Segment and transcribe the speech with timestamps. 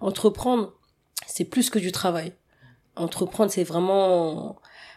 [0.00, 0.72] entreprendre,
[1.26, 2.32] c'est plus que du travail.
[2.96, 4.56] Entreprendre, c'est vraiment,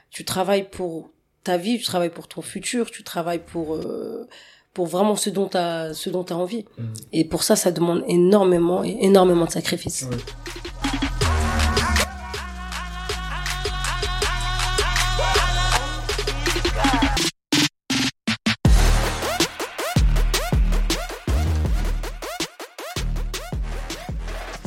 [0.09, 1.09] tu travailles pour
[1.43, 4.27] ta vie, tu travailles pour ton futur, tu travailles pour euh,
[4.73, 6.65] pour vraiment ce dont tu as ce dont as envie.
[6.77, 6.93] Mhm.
[7.11, 10.07] Et pour ça, ça demande énormément et énormément de sacrifices.
[10.09, 10.17] Ouais.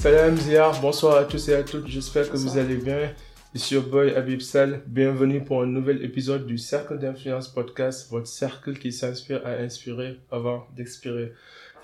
[0.06, 3.12] Salam Ziar, bonsoir à tous et à toutes, j'espère que vous allez bien.
[3.56, 8.28] Ici your boy Habib Sal, bienvenue pour un nouvel épisode du Cercle d'Influence Podcast, votre
[8.28, 11.32] cercle qui s'inspire à inspirer avant d'expirer.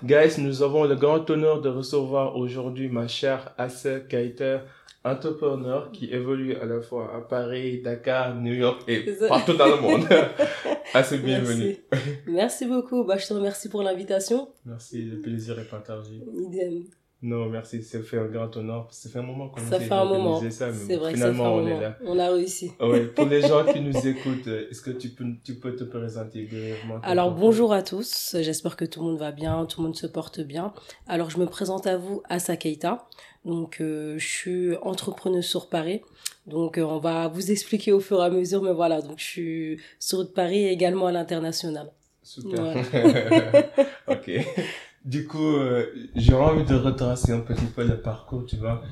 [0.05, 4.59] Guys, nous avons le grand honneur de recevoir aujourd'hui ma chère Assa Kaiter,
[5.03, 9.81] entrepreneur qui évolue à la fois à Paris, Dakar, New York et partout dans le
[9.81, 10.07] monde.
[10.93, 11.75] Assa, bienvenue.
[11.91, 12.09] Merci.
[12.27, 13.03] Merci beaucoup.
[13.03, 14.47] Bah, je te remercie pour l'invitation.
[14.65, 16.21] Merci, le plaisir est partagé.
[16.33, 16.85] Idem.
[17.25, 18.87] Non, merci, ça fait un grand honneur.
[18.91, 20.41] Ça fait un moment qu'on Ça fait un moment.
[20.51, 21.81] ça, mais C'est vrai que ça fait finalement un on est moment.
[21.81, 21.97] là.
[22.05, 22.71] On a réussi.
[22.81, 26.43] Oui, pour les gens qui nous écoutent, est-ce que tu peux, tu peux te présenter
[26.43, 29.95] brièvement Alors bonjour à tous, j'espère que tout le monde va bien, tout le monde
[29.95, 30.73] se porte bien.
[31.07, 33.07] Alors je me présente à vous, Assa Keita.
[33.45, 36.01] Donc euh, je suis entrepreneuse sur Paris.
[36.45, 39.23] Donc euh, on va vous expliquer au fur et à mesure, mais voilà, donc je
[39.23, 41.89] suis sur Paris et également à l'international.
[42.21, 42.75] Super.
[44.07, 44.29] ok.
[45.05, 48.83] Du coup, euh, j'ai envie de retracer un petit peu le parcours, tu vois.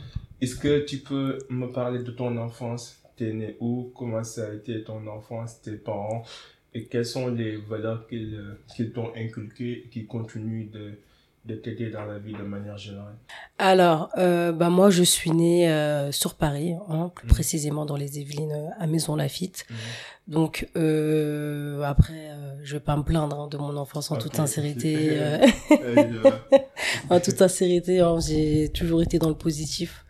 [0.41, 3.01] Est-ce que tu peux me parler de ton enfance?
[3.15, 3.91] T'es né où?
[3.95, 6.23] Comment ça a été ton enfance, tes parents?
[6.73, 10.93] Et quelles sont les valeurs qu'ils euh, qu'ils t'ont inculquées et qui continuent de,
[11.45, 13.17] de t'aider dans la vie de manière générale?
[13.63, 17.31] Alors, euh, bah moi je suis née euh, sur Paris, hein, plus Mhm.
[17.31, 19.65] précisément dans les Yvelines, euh, à Maison Lafitte.
[20.27, 24.21] Donc euh, après, euh, je vais pas me plaindre hein, de mon enfance en Ok.
[24.23, 25.19] toute sincérité.
[25.83, 26.17] euh,
[27.11, 30.05] en toute sincérité, hein, j'ai toujours été dans le positif.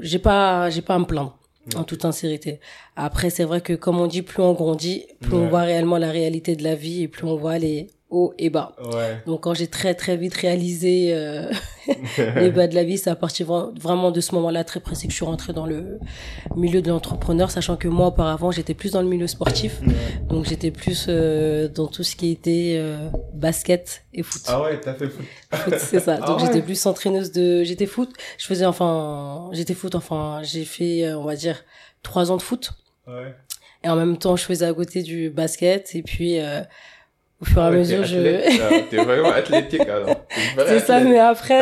[0.00, 1.36] J'ai pas, j'ai pas à me plaindre.
[1.76, 2.60] En toute sincérité.
[2.96, 6.10] Après, c'est vrai que comme on dit, plus on grandit, plus on voit réellement la
[6.10, 8.74] réalité de la vie et plus on voit les hauts et bas.
[8.82, 9.22] Ouais.
[9.26, 11.50] Donc quand j'ai très très vite réalisé euh,
[12.36, 15.06] les bas de la vie, c'est à partir vra- vraiment de ce moment-là très précis
[15.06, 15.98] que je suis rentrée dans le
[16.56, 19.94] milieu de l'entrepreneur, sachant que moi auparavant j'étais plus dans le milieu sportif, Ouais.
[20.28, 24.42] donc j'étais plus euh, dans tout ce qui était euh, basket et foot.
[24.46, 25.24] Ah ouais, t'as fait foot.
[25.52, 26.18] Foot, c'est ça.
[26.22, 26.46] Ah Donc ouais.
[26.46, 28.10] j'étais plus entraîneuse de, j'étais foot.
[28.38, 31.62] Je faisais enfin, j'étais foot enfin, j'ai fait euh, on va dire
[32.02, 32.70] trois ans de foot
[33.06, 33.34] Ouais.
[33.84, 36.60] et en même temps je faisais à côté du basket et puis euh,
[37.40, 40.24] au fur et à Ouais, mesure je ah, T'es vraiment athlétique alors.
[40.66, 41.60] C'est ça, mais après,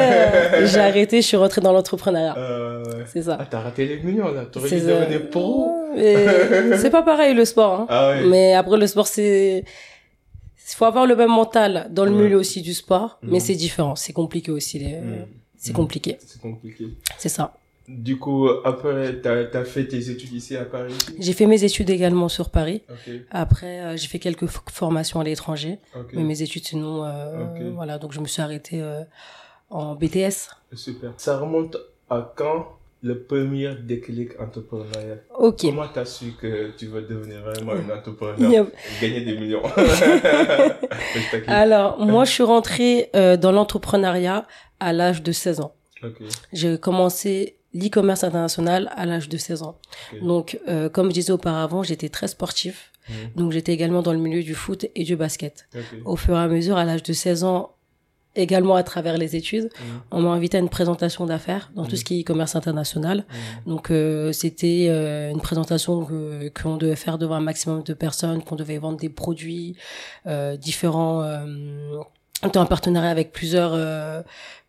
[0.62, 2.34] euh, j'ai arrêté, je suis rentrée dans l'entrepreneuriat.
[2.38, 2.82] Euh.
[3.06, 3.36] C'est ça.
[3.40, 4.44] Ah, t'as raté les millions là.
[4.50, 5.70] T'aurais dû devenir pro.
[5.96, 7.80] C'est pas pareil le sport.
[7.80, 7.86] Hein.
[7.88, 8.24] Ah ouais.
[8.26, 9.64] Mais après, le sport, c'est.
[10.68, 12.22] Il faut avoir le même mental dans le Ouais.
[12.24, 13.30] milieu aussi du sport, Mhm.
[13.32, 13.94] mais c'est différent.
[13.94, 14.78] C'est compliqué aussi.
[14.80, 14.96] Les...
[14.96, 15.26] Mm.
[15.56, 16.18] C'est compliqué.
[16.26, 16.86] C'est compliqué.
[17.18, 17.54] C'est ça.
[17.88, 20.92] Du coup, après, t'as as fait tes études ici à Paris?
[21.20, 22.82] J'ai fait mes études également sur Paris.
[22.90, 25.78] Ok, Après, euh, j'ai fait quelques formations à l'étranger.
[25.94, 26.08] ok.
[26.14, 27.62] Mais mes études, sinon, euh, Ok.
[27.74, 27.98] voilà.
[27.98, 29.02] Donc, je me suis arrêtée euh,
[29.70, 30.50] en BTS.
[30.72, 31.12] Super.
[31.16, 31.76] Ça remonte
[32.10, 32.66] à quand
[33.02, 35.22] le premier déclic entrepreneurial?
[35.38, 35.60] Ok.
[35.62, 38.66] Comment t'as su que tu veux devenir vraiment un Il y entrepreneur?
[38.66, 39.62] A- Gagner des millions.
[41.46, 44.46] Alors, moi, je suis rentrée euh, dans l'entrepreneuriat
[44.80, 45.72] à l'âge de 16 ans.
[46.02, 46.16] Ok.
[46.52, 49.78] J'ai commencé l'e-commerce international à l'âge de 16 ans.
[50.12, 50.22] Ok.
[50.24, 52.92] Donc, euh, comme je disais auparavant, j'étais très sportif.
[53.08, 53.14] Mhm.
[53.36, 55.68] Donc, j'étais également dans le milieu du foot et du basket.
[55.74, 55.82] Ok.
[56.04, 57.72] Au fur et à mesure, à l'âge de 16 ans,
[58.38, 60.00] également à travers les études, Mhm.
[60.10, 61.88] on m'a invité à une présentation d'affaires dans Mhm.
[61.88, 63.18] tout ce qui est e-commerce international.
[63.66, 63.72] Mhm.
[63.72, 68.42] Donc, euh, c'était euh, une présentation que qu'on devait faire devant un maximum de personnes,
[68.42, 69.76] qu'on devait vendre des produits
[70.26, 71.22] euh, différents.
[71.22, 71.98] Euh,
[72.42, 74.20] en partenariat avec plusieurs euh,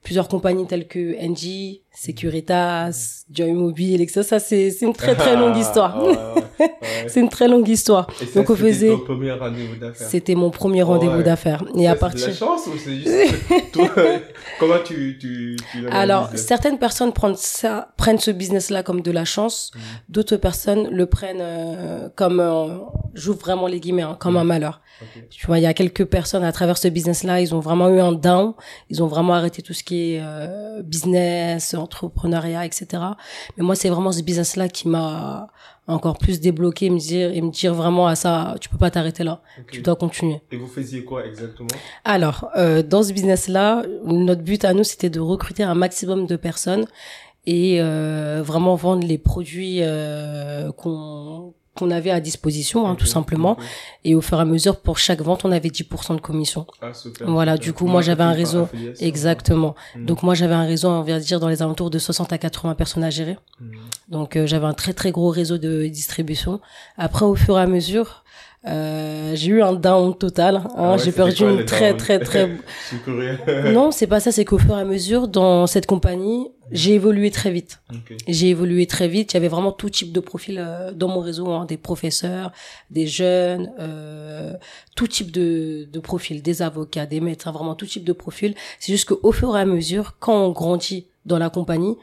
[0.07, 4.21] plusieurs compagnies telles que NG, Securitas, Joy Mobile, etc.
[4.23, 5.95] Ça, c'est une très très longue histoire.
[5.97, 6.71] Ah, ouais, ouais, ouais.
[7.07, 8.07] c'est une très longue histoire.
[8.21, 10.07] Et ça, Donc, on c'était faisait- ton premier rendez-vous d'affaires.
[10.07, 11.23] C'était mon premier rendez-vous Ouais.
[11.23, 11.63] d'affaires.
[11.77, 13.89] Et Ça, à partir de la chance ou c'est juste toi
[14.59, 19.25] Comment tu tu tu Alors, certaines personnes prennent ça, prennent ce business-là comme de la
[19.25, 19.71] chance.
[19.75, 19.81] Mhm.
[20.09, 22.77] D'autres personnes le prennent euh, comme, euh,
[23.13, 24.39] j'ouvre vraiment les guillemets, hein, comme Mhm.
[24.39, 24.81] un malheur.
[25.01, 25.23] Ok.
[25.29, 27.99] Tu vois, il y a quelques personnes à travers ce business-là, ils ont vraiment eu
[27.99, 28.53] un down,
[28.89, 32.85] ils ont vraiment arrêté tout ce qui est euh, business, entrepreneuriat, etc.
[33.57, 35.47] Mais moi, c'est vraiment ce business-là qui m'a
[35.87, 39.23] encore plus débloqué, me dire et me dire vraiment à ça, tu peux pas t'arrêter
[39.23, 39.71] là, Ok.
[39.71, 40.41] tu dois continuer.
[40.51, 41.69] Et vous faisiez quoi exactement?
[42.03, 46.35] Alors, euh, dans ce business-là, notre but à nous, c'était de recruter un maximum de
[46.35, 46.85] personnes
[47.45, 53.57] et euh, vraiment vendre les produits euh, qu'on qu'on avait à disposition, hein, tout simplement.
[54.03, 56.65] Et au fur et à mesure, pour chaque vente, on avait 10% de commission.
[56.81, 57.63] Ah, super, voilà, super.
[57.65, 58.67] du coup, moi, j'avais un réseau.
[58.99, 59.75] Exactement.
[59.95, 60.05] Mhm.
[60.05, 62.75] Donc, moi, j'avais un réseau, on va dire, dans les alentours de 60 à 80
[62.75, 63.37] personnes à gérer.
[63.59, 63.71] Mhm.
[64.09, 66.59] Donc, euh, j'avais un très, très gros réseau de distribution.
[66.97, 68.23] Après, au fur et à mesure,
[68.65, 70.57] euh, j'ai eu un down total.
[70.57, 70.67] hein.
[70.75, 72.49] Ah ouais, j'ai perdu quoi, une très, très, très,
[73.03, 73.37] curieux.
[73.71, 77.31] non, c'est pas ça, c'est qu'au fur et à mesure, dans cette compagnie, j'ai évolué
[77.31, 77.79] très vite.
[77.93, 78.17] Ok.
[78.27, 79.31] J'ai évolué très vite.
[79.33, 82.51] Il y avait vraiment tout type de profil euh, dans mon réseau, hein, des professeurs,
[82.89, 84.53] des jeunes, euh,
[84.95, 88.53] tout type de, de profil, des avocats, des médecins, vraiment tout type de profil.
[88.79, 91.95] C'est juste qu'au fur et à mesure, quand on grandit dans la compagnie,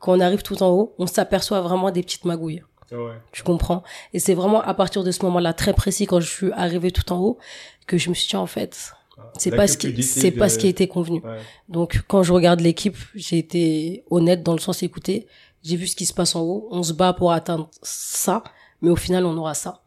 [0.00, 2.62] quand on arrive tout en haut, on s'aperçoit vraiment des petites magouilles.
[2.92, 3.12] Ouais.
[3.32, 3.82] Tu comprends
[4.14, 7.12] Et c'est vraiment à partir de ce moment-là très précis, quand je suis arrivée tout
[7.12, 7.38] en haut,
[7.86, 10.50] que je me suis dit en fait, Ah, c'est pas ce qui, c'est pas de-
[10.52, 11.20] ce qui a été convenu.
[11.24, 11.38] Ouais.
[11.68, 15.26] Donc, quand je regarde l'équipe, j'ai été honnête dans le sens écoutez,
[15.62, 18.42] j'ai vu ce qui se passe en haut, on se bat pour atteindre ça,
[18.80, 19.82] mais au final, on aura ça.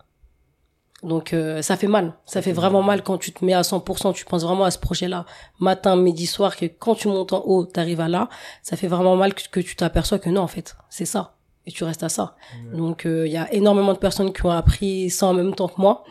[1.03, 2.13] Donc, euh, ça fait mal.
[2.27, 4.77] Ça fait vraiment mal quand tu te mets à 100%, tu penses vraiment à ce
[4.77, 5.25] projet-là,
[5.59, 8.29] matin, midi, soir, que quand tu montes en haut, t'arrives à là,
[8.61, 11.37] ça fait vraiment mal que, que tu t'aperçois que non, en fait, c'est ça.
[11.67, 12.35] Et tu restes à ça.
[12.71, 12.77] Ouais.
[12.77, 15.67] Donc, euh, il y a énormément de personnes qui ont appris ça en même temps
[15.67, 16.03] que moi.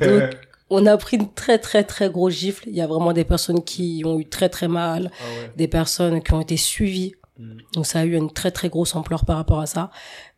[0.00, 0.20] Ouais.
[0.20, 0.36] Donc,
[0.70, 2.68] on a pris une très, très, très grosse gifle.
[2.68, 5.52] Il y a vraiment des personnes qui ont eu très, très mal Ah ouais.
[5.56, 7.14] des personnes qui ont été suivies.
[7.38, 7.52] Mm.
[7.74, 9.90] Donc ça a eu une très très grosse ampleur par rapport à ça.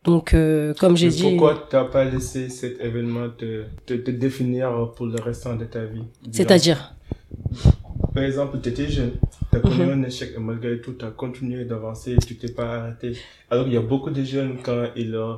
[0.05, 4.93] Donc euh, comme j'ai dit, Pourquoi t'as pas laissé cet événement te, te, te définir
[4.97, 6.05] pour le restant de ta vie?
[6.32, 6.94] C'est-à-dire?
[8.14, 9.12] Par exemple, tu étais jeune,
[9.61, 10.00] tu as connu Mhm.
[10.00, 13.17] un échec et malgré tout, tu as continué d'avancer, tu t'es pas arrêté.
[13.50, 15.35] Alors il y a beaucoup de jeunes, quand ils, euh,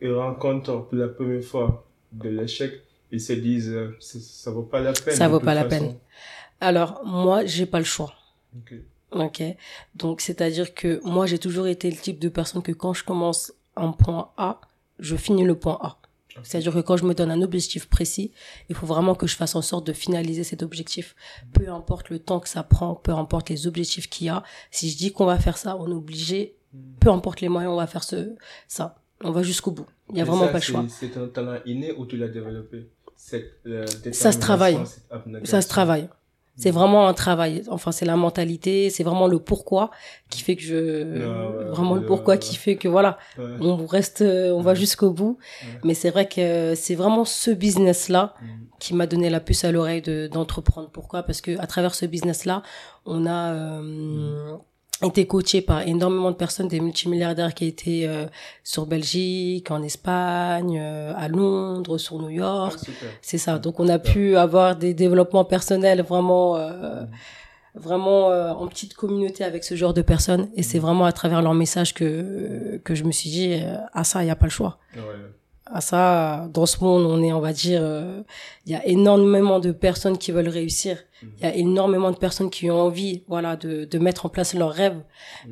[0.00, 2.72] ils rencontrent pour la première fois de l'échec,
[3.12, 5.14] ils se disent, euh, ça vaut pas la peine.
[5.14, 5.86] Ça vaut pas la façon.
[5.86, 5.96] peine.
[6.60, 8.12] alors moi j'ai pas le choix.
[8.56, 8.74] Ok.
[9.12, 9.42] Ok.
[9.96, 13.52] Donc c'est-à-dire que moi j'ai toujours été le type de personne que quand je commence
[13.76, 14.60] un point A,
[14.98, 15.96] je finis le point A.
[16.42, 18.32] C'est-à-dire que quand je me donne un objectif précis,
[18.68, 21.14] il faut vraiment que je fasse en sorte de finaliser cet objectif.
[21.52, 24.42] Peu importe le temps que ça prend, peu importe les objectifs qu'il y a.
[24.70, 26.56] Si je dis qu'on va faire ça, on est obligé,
[27.00, 28.36] peu importe les moyens, on va faire ce,
[28.68, 28.96] ça.
[29.22, 29.86] On va jusqu'au bout.
[30.10, 30.84] Il y a Et vraiment ça, pas le choix.
[30.88, 32.90] C'est un talent inné ou tu l'as développé?
[33.16, 34.78] Cette, euh, Ça se travaille.
[34.86, 35.46] cette.
[35.46, 36.08] Ça se travaille.
[36.60, 37.62] C'est vraiment un travail.
[37.68, 39.90] Enfin, c'est la mentalité, c'est vraiment le pourquoi
[40.28, 40.76] qui fait que je,
[41.26, 45.38] Ah vraiment le pourquoi qui fait que voilà, on reste, euh, on va jusqu'au bout.
[45.84, 48.46] Mais c'est vrai que c'est vraiment ce business-là Mm.
[48.78, 50.88] qui m'a donné la puce à l'oreille de d'entreprendre.
[50.92, 51.22] Pourquoi?
[51.22, 52.62] Parce que à travers ce business-là,
[53.06, 54.54] on a euh,
[55.02, 58.26] été coaché par énormément de personnes, des multimilliardaires qui étaient euh,
[58.64, 62.78] sur Belgique, en Espagne, euh, à Londres, sur New Ah, York.
[62.78, 63.08] super.
[63.22, 63.58] C'est ça.
[63.58, 67.04] Donc on a pu avoir des développements personnels vraiment, euh,
[67.74, 70.48] vraiment euh, en petite communauté avec ce genre de personnes.
[70.54, 74.04] Et c'est vraiment à travers leur message que que je me suis dit, euh, ah
[74.04, 74.78] ça, il y a pas le choix.
[74.96, 75.00] Ouais.
[75.72, 78.22] À ça, dans ce monde, on est, on va dire, euh,
[78.66, 80.98] il y a énormément de personnes qui veulent réussir.
[81.22, 84.54] Il y a énormément de personnes qui ont envie, voilà, de de mettre en place
[84.54, 85.00] leurs rêves.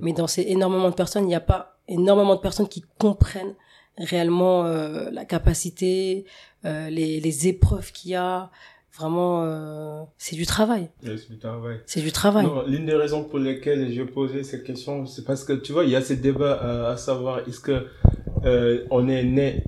[0.01, 3.55] Mais dans ces énormément de personnes, il n'y a pas énormément de personnes qui comprennent
[3.97, 6.25] réellement euh, la capacité,
[6.65, 8.51] euh, les, les épreuves qu'il y a.
[8.99, 10.91] Vraiment, euh, c'est du travail.
[11.05, 11.81] C'est du travail.
[11.87, 12.47] C'est du travail.
[12.67, 15.91] L'une des raisons pour lesquelles j'ai posé cette question, c'est parce que tu vois, il
[15.91, 17.87] y a ce débat à, à savoir est-ce que
[18.45, 19.65] euh, on est né,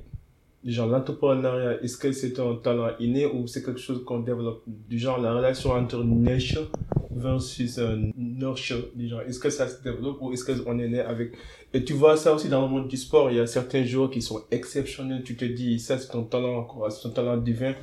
[0.64, 4.98] genre l'entrepreneuriat, est-ce que c'est un talent inné ou c'est quelque chose qu'on développe, du
[4.98, 6.70] genre la relation entre nature
[7.10, 11.00] versus euh, nurture, du genre est-ce que ça se développe ou est-ce qu'on est né
[11.00, 11.32] avec?
[11.72, 14.10] Et tu vois ça aussi dans le monde du sport, il y a certains joueurs
[14.10, 17.74] qui sont exceptionnels, tu te dis ça c'est ton talent, quoi, c'est ton talent divin.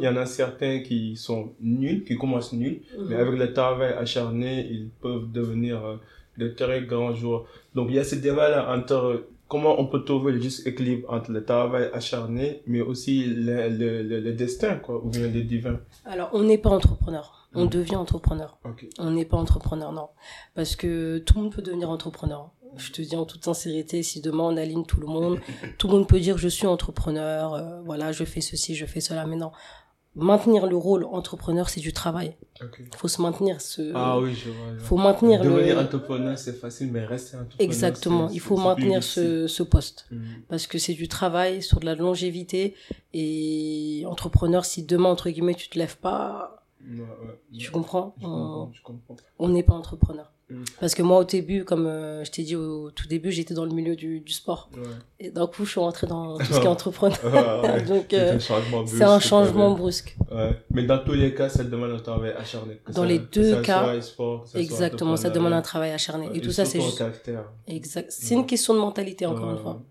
[0.00, 2.82] Il y en a certains qui sont nuls, qui commencent nuls.
[3.08, 5.96] Mais avec le travail acharné, ils peuvent devenir euh,
[6.38, 7.44] de très grands joueurs.
[7.74, 11.30] Donc il y a ce débat-là entre comment on peut trouver le juste équilibre entre
[11.30, 15.78] le travail acharné, mais aussi le, le, le, le destin, quoi, ou bien le divin.
[16.04, 17.48] Alors, on n'est pas entrepreneur.
[17.54, 17.68] On Mm.
[17.70, 18.58] devient entrepreneur.
[18.64, 18.86] Ok.
[18.98, 20.08] On n'est pas entrepreneur, non.
[20.54, 22.50] Parce que tout le monde peut devenir entrepreneur.
[22.76, 25.38] Je te dis en toute sincérité, si demain on aligne tout le monde,
[25.78, 29.00] tout le monde peut dire je suis entrepreneur, euh, voilà, je fais ceci, je fais
[29.00, 29.24] cela.
[29.26, 29.52] Mais non,
[30.16, 32.34] maintenir le rôle entrepreneur, c'est du travail.
[32.62, 32.80] Ok.
[32.80, 33.92] Il faut se maintenir ce...
[33.94, 34.56] Ah oui, je vois.
[34.72, 34.84] je vois.
[34.88, 35.82] faut maintenir Devenir le...
[35.82, 37.60] entrepreneur, c'est facile, mais rester entrepreneur.
[37.60, 40.06] Exactement, il faut maintenir ce, ce poste.
[40.10, 40.24] Mhm.
[40.48, 42.74] Parce que c'est du travail sur de la longévité.
[43.12, 47.06] Et entrepreneur, si demain, entre guillemets, tu te lèves pas, Ouais, ouais,
[47.58, 47.72] tu ouais.
[47.72, 48.14] comprends?
[48.20, 49.16] Je on- comprends, je comprends.
[49.38, 50.30] on n'est pas entrepreneur.
[50.48, 50.62] Mm.
[50.78, 53.64] Parce que moi, au début, comme euh, je t'ai dit au tout début, j'étais dans
[53.64, 54.70] le milieu du, du sport.
[54.76, 54.82] Ouais.
[55.18, 57.18] Et d'un coup, je suis rentrée dans tout ce qui est entrepreneur.
[57.24, 57.82] Ouais, ouais.
[57.88, 60.16] Donc, C'est euh, un changement brusque, c'est un changement brusque.
[60.70, 62.80] Mais dans tous les cas, ça demande un travail acharné.
[62.86, 66.28] Dans ça- les deux cas, sport, ça Exactement, ça demande un travail acharné.
[66.28, 66.98] Ouais, Et tout ça, c'est juste...
[66.98, 67.44] caractère.
[67.66, 68.06] Exact.
[68.10, 69.82] C'est une question de mentalité, encore une fois.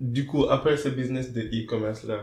[0.00, 2.22] Du coup, après ce business de e-commerce là,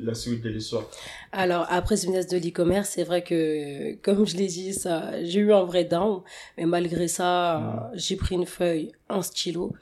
[0.00, 0.84] la suite de l'histoire.
[1.30, 5.38] Alors après ce business de l'e-commerce, c'est vrai que comme je l'ai dit, ça, j'ai
[5.38, 6.22] eu un vrai down,
[6.56, 7.90] mais malgré ça, Mm.
[7.98, 9.72] j'ai pris une feuille, un stylo,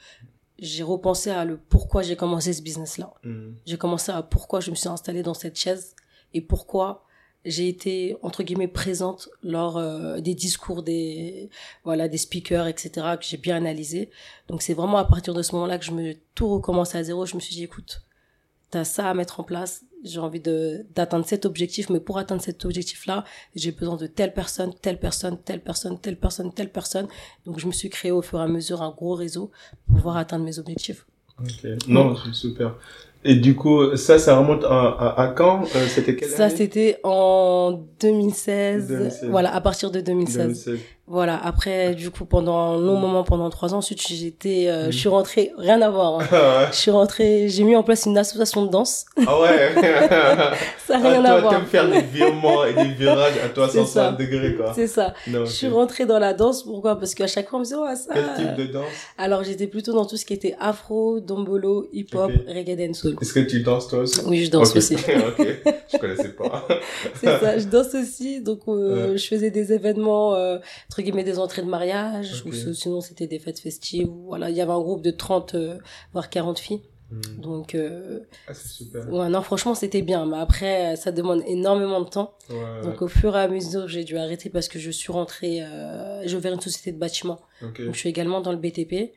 [0.58, 3.12] j'ai repensé à le pourquoi j'ai commencé ce business là.
[3.24, 3.52] Hmm.
[3.66, 5.94] J'ai commencé à pourquoi je me suis installée dans cette chaise
[6.34, 7.05] et pourquoi
[7.46, 11.48] j'ai été entre guillemets présente lors euh, des discours des
[11.84, 14.10] voilà des speakers etc que j'ai bien analysé
[14.48, 17.26] donc c'est vraiment à partir de ce moment-là que je me tout recommencé à zéro.
[17.26, 18.02] Je me suis dit écoute
[18.70, 19.84] t'as ça à mettre en place.
[20.04, 21.88] J'ai envie de d'atteindre cet objectif.
[21.90, 23.24] Mais pour atteindre cet objectif là
[23.54, 27.08] j'ai besoin de telle personne telle personne telle personne telle personne telle personne.
[27.44, 29.50] Donc je me suis créé au fur et à mesure un gros réseau
[29.86, 31.06] pour pouvoir atteindre mes objectifs
[31.40, 31.68] Ok.
[31.88, 32.74] Non, c'est super.
[33.24, 36.98] Et du coup, ça, ça remonte à, à, à quand Euh, C'était quelle Ça, c'était
[37.02, 38.86] en 2016.
[38.88, 39.28] 2016.
[39.30, 40.36] Voilà, à partir de 2016.
[40.42, 40.78] 2016.
[41.08, 44.90] Voilà, après, du coup, pendant un long moment, pendant trois ans, ensuite, j'étais, euh, Mm.
[44.92, 46.18] je suis rentrée, rien à voir.
[46.20, 46.26] hein.
[46.32, 49.04] Ah Je suis rentrée, j'ai mis en place une association de danse.
[49.16, 49.24] ouais.
[50.86, 51.52] Ça n'a rien ah, à toi, voir.
[51.52, 54.12] t'aimes faire des virements et des virages à toi C'est 160 ça.
[54.12, 54.72] degrés, quoi.
[54.74, 55.14] C'est ça.
[55.28, 56.62] Non, Je suis rentrée dans la danse.
[56.64, 56.98] Pourquoi?
[56.98, 58.12] Parce qu'à chaque fois, on me disait, ouais, ça.
[58.14, 58.86] Quel type de danse?
[59.18, 62.42] Alors, j'étais plutôt dans tout ce qui était afro, dombolo, hip-hop, Ok.
[62.48, 63.14] reggae dancehall.
[63.20, 64.20] Est-ce que tu danses toi aussi?
[64.26, 64.76] Oui, je danse Ok.
[64.76, 64.94] aussi.
[65.38, 65.46] ok,
[65.92, 66.66] je connaissais pas.
[67.20, 68.40] C'est ça, je danse aussi.
[68.40, 70.58] Donc, euh, je faisais des événements, euh,
[70.96, 72.54] entre guillemets, des entrées de mariage, Ok.
[72.68, 74.08] ou sinon c'était des fêtes festives.
[74.08, 75.76] ou Voilà, il y avait un groupe de 30, euh,
[76.14, 76.80] voire 40 filles.
[77.10, 77.20] Hmm.
[77.40, 79.06] Donc, euh, Ah, super.
[79.12, 80.24] ouais, non, franchement, c'était bien.
[80.26, 82.32] Mais après, ça demande énormément de temps.
[82.50, 82.56] Ouais.
[82.82, 86.26] Donc, au fur et à mesure, j'ai dû arrêter parce que je suis rentrée, euh,
[86.26, 87.38] j'ai ouvert une société de bâtiment.
[87.62, 87.84] ok.
[87.84, 89.12] Donc, je suis également dans le BTP.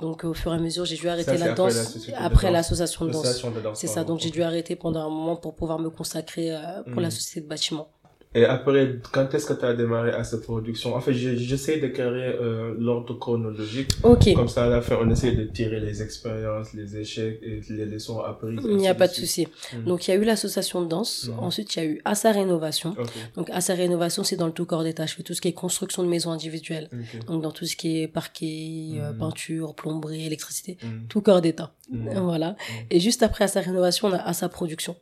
[0.00, 1.96] Donc, au fur et à mesure, j'ai dû arrêter c'est la danse.
[2.14, 3.42] après l'association de danse.
[3.74, 4.04] C'est ça.
[4.04, 7.00] Donc, j'ai dû arrêter pendant un moment pour pouvoir me consacrer euh, pour Mhm.
[7.00, 7.88] la société de bâtiment.
[8.34, 10.94] Et après, quand est-ce que tu as démarré à cette production?
[10.94, 13.90] En fait, j'essaie de carrer euh, l'ordre chronologique.
[14.02, 14.32] Ok.
[14.34, 17.84] Comme ça, à la fin, on essaie de tirer les expériences, les échecs et les
[17.84, 18.58] leçons apprises.
[18.64, 19.48] Il n'y a pas de souci.
[19.74, 19.84] Mhm.
[19.84, 21.28] Donc, il y a eu l'association de danse.
[21.28, 21.38] Mhm.
[21.40, 22.94] Ensuite, il y a eu Assa Rénovation.
[22.98, 23.10] Ok.
[23.36, 25.04] Donc, Assa Rénovation, c'est dans le tout corps d'état.
[25.04, 26.88] Je fais tout ce qui est construction de maisons individuelles.
[26.90, 27.26] ok.
[27.26, 29.18] Donc, dans tout ce qui est parquet, Mhm.
[29.18, 30.78] peinture, plomberie, électricité.
[30.82, 31.06] Mhm.
[31.10, 31.74] Tout corps d'état.
[31.90, 32.08] Mhm.
[32.32, 32.56] Voilà.
[32.90, 34.96] Et juste après Assa Rénovation, on a Assa Production.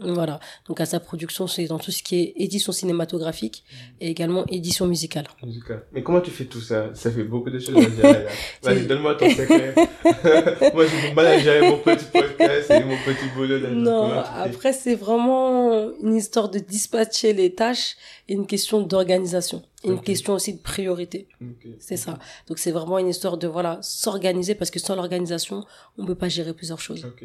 [0.00, 0.38] Voilà.
[0.68, 3.64] Donc, Assa Production, c'est dans tout ce qui est édition cinématographique
[4.00, 5.26] et également édition musicale.
[5.44, 5.84] Musical.
[5.92, 6.90] Mais comment tu fais tout ça?
[6.94, 8.30] Ça fait beaucoup de choses à gérer là.
[8.62, 9.74] Vas-y, donne-moi ton secret.
[10.74, 13.58] Moi, j'ai du mal à gérer mon petit podcast et mon petit boulot.
[13.70, 17.96] Non, après, c'est vraiment une histoire de dispatcher les tâches
[18.28, 19.62] et une question d'organisation.
[19.84, 20.04] Une Ok.
[20.04, 21.28] question aussi de priorité.
[21.40, 21.68] Ok.
[21.78, 22.18] C'est ça.
[22.48, 25.64] Donc c'est vraiment une histoire de voilà s'organiser parce que sans l'organisation,
[25.98, 27.04] on peut pas gérer plusieurs choses.
[27.04, 27.24] Ok.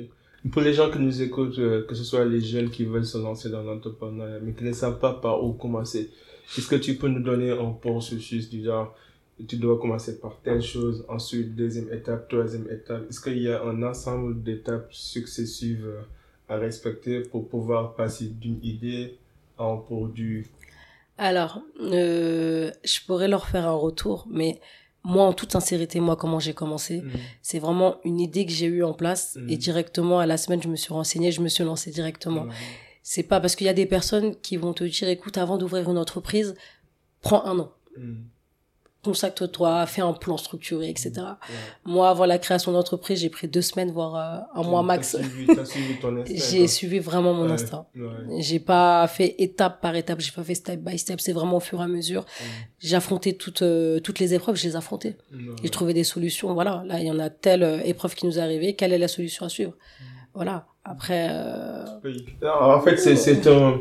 [0.52, 3.18] Pour les gens qui nous écoutent, euh, que ce soit les jeunes qui veulent se
[3.18, 6.12] lancer dans l'entrepreneuriat, mais qui ne savent pas par où commencer,
[6.58, 8.94] est-ce que tu peux nous donner un processus du genre,
[9.48, 13.10] tu dois commencer par telle chose, ensuite deuxième étape, troisième étape?
[13.10, 16.02] Est-ce qu'il y a un ensemble d'étapes successives euh,
[16.54, 19.18] à respecter pour pouvoir passer d'une idée
[19.58, 20.46] à un produit?
[21.18, 24.60] Alors, euh, je pourrais leur faire un retour, mais
[25.04, 27.12] moi, en toute sincérité, moi, comment j'ai commencé, Mm.
[27.42, 29.50] c'est vraiment une idée que j'ai eue en place Mhm.
[29.50, 32.46] et directement à la semaine, je me suis renseignée, je me suis lancée directement.
[32.46, 32.52] Mm.
[33.02, 35.90] C'est pas parce qu'il y a des personnes qui vont te dire, écoute, avant d'ouvrir
[35.92, 36.56] une entreprise,
[37.22, 37.72] prends un an.
[39.04, 41.12] Consacre-toi, fais un plan structuré, etc.
[41.18, 41.24] Ouais.
[41.86, 45.18] Moi, avant la création d'entreprise, j'ai pris deux semaines, voire euh, un mois max.
[46.26, 47.86] J'ai suivi vraiment mon Ouais, instinct.
[47.96, 48.42] ouais.
[48.42, 51.60] J'ai pas fait étape par étape, j'ai pas fait step by step, c'est vraiment au
[51.60, 52.26] fur et à mesure.
[52.80, 55.18] J'ai affronté toutes, euh, toutes les épreuves, je les ai affrontées.
[55.34, 55.40] Ouais.
[55.64, 56.84] J'ai trouvé des solutions, voilà.
[56.86, 59.08] Là, il y en a telle euh, épreuve qui nous est arrivée, quelle est la
[59.08, 59.74] solution à suivre?
[60.34, 60.66] Voilà.
[60.86, 62.26] Après, euh, Oui.
[62.42, 63.80] Alors, en fait, c'est, c'est un,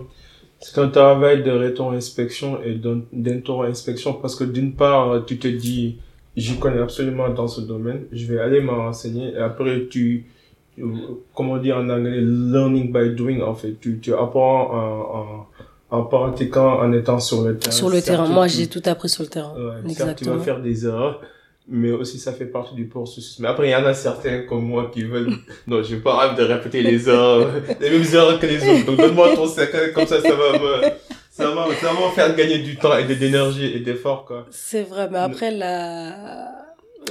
[0.62, 5.98] c'est un travail de rétro-inspection et d'un- d'inter-inspection parce que d'une part, tu te dis,
[6.36, 10.26] j'y connais absolument dans ce domaine, je vais aller me renseigner et après tu,
[11.34, 13.74] comment dire en anglais, learning by doing, en fait.
[13.80, 15.18] Tu, tu apprends en,
[15.96, 17.72] en, en pratiquant, en étant sur le terrain.
[17.72, 19.52] sur le terrain, moi, j'ai tout appris sur le terrain.
[19.54, 20.36] Ouais, certes, tu Exactement.
[20.36, 21.20] vas faire des erreurs,
[21.72, 23.38] mais aussi ça fait partie du processus.
[23.40, 25.32] Mais après, il y en a certains comme moi qui veulent,
[25.66, 27.50] non, j'ai pas hâte de répéter les erreurs,
[27.80, 28.86] les mêmes erreurs que les autres.
[28.86, 30.82] Donc donne-moi ton secret, comme ça, ça va me,
[31.30, 34.46] ça va, ça va me faire gagner du temps et de l'énergie et d'effort, quoi.
[34.50, 36.52] C'est vrai, mais après, la...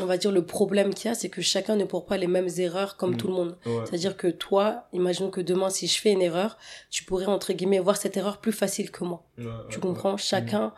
[0.01, 2.27] on va dire le problème qu'il y a, c'est que chacun ne porte pas les
[2.27, 3.17] mêmes erreurs comme Mm.
[3.17, 3.57] tout le monde.
[3.65, 3.73] Ouais.
[3.85, 6.57] C'est-à-dire que toi, imaginons que demain, si je fais une erreur,
[6.91, 9.23] tu pourrais, entre guillemets, voir cette erreur plus facile que moi.
[9.37, 10.17] Ouais, Tu ouais, comprends?
[10.17, 10.71] Chacun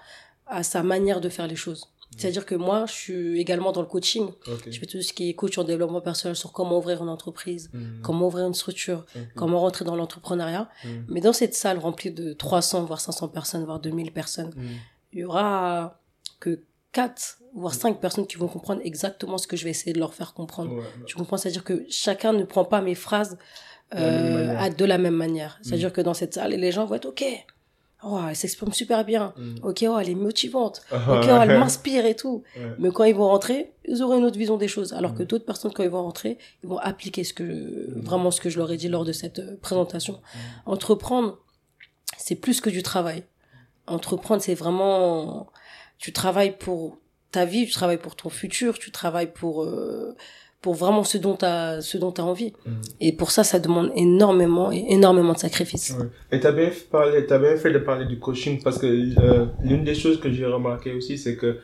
[0.48, 1.88] a sa manière de faire les choses.
[2.18, 4.26] C'est-à-dire que moi, je suis également dans le coaching.
[4.26, 4.54] ouais.
[4.54, 4.70] Ok.
[4.72, 7.70] Je fais tout ce qui est coach en développement personnel sur comment ouvrir une entreprise,
[7.74, 8.02] Mm.
[8.02, 9.22] comment ouvrir une structure, Ok.
[9.36, 10.70] comment rentrer dans l'entrepreneuriat.
[10.84, 10.88] Mm.
[11.10, 14.62] Mais dans cette salle remplie de 300, voire 500 personnes, voire 2000 personnes, Mm.
[15.14, 16.00] il y aura
[16.40, 20.00] que quatre voire cinq personnes qui vont comprendre exactement ce que je vais essayer de
[20.00, 20.82] leur faire comprendre.
[21.06, 21.38] Tu comprends?
[21.38, 23.38] C'est-à-dire que chacun ne prend pas mes phrases
[23.96, 25.60] euh, de la même manière.
[25.62, 25.94] C'est-à-dire mm.
[25.94, 27.24] que dans cette salle, les gens vont être OK.
[28.06, 29.34] Oh, elle s'exprime super bien.
[29.38, 29.56] Mm.
[29.64, 30.82] Ok, oh, elle est motivante.
[30.92, 32.44] ok, oh, elle m'inspire et tout.
[32.80, 34.94] Mais quand ils vont rentrer, ils auront une autre vision des choses.
[34.94, 35.28] Alors que mm.
[35.28, 38.58] d'autres personnes, quand ils vont rentrer, ils vont appliquer ce que, vraiment ce que je
[38.58, 40.22] leur ai dit lors de cette euh, présentation.
[40.66, 41.40] Entreprendre,
[42.18, 43.24] c'est plus que du travail.
[43.88, 45.48] Entreprendre, c'est vraiment,
[45.98, 47.00] tu travailles pour
[47.32, 50.16] ta vie, tu travailles pour ton futur, tu travailles pour euh,
[50.64, 52.54] pour vraiment ce dont tu as ce dont as envie.
[52.66, 52.74] Mhm.
[53.02, 55.96] Et pour ça ça demande énormément énormément de sacrifices.
[56.32, 59.46] Et tu as bien parlé as bien fait de parler du coaching parce que euh,
[59.64, 61.60] l'une des choses que j'ai remarqué aussi c'est que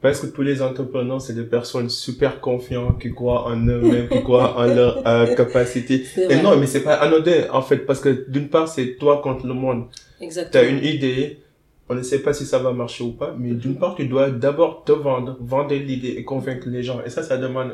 [0.00, 4.56] presque tous les entrepreneurs, c'est des personnes super confiantes, qui croient en eux-mêmes, qui croient
[4.56, 6.04] en leur euh, capacité.
[6.30, 9.46] Et non, mais c'est pas anodin, en fait, parce que d'une part, c'est toi contre
[9.46, 9.86] le monde.
[10.20, 10.64] Exactement.
[10.64, 11.40] Tu as une idée,
[11.88, 14.30] on ne sait pas si ça va marcher ou pas, mais d'une part, tu dois
[14.30, 17.00] d'abord te vendre, vendre l'idée et convaincre les gens.
[17.04, 17.72] Et ça, ça demande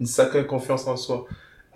[0.00, 1.26] une sacrée confiance en soi.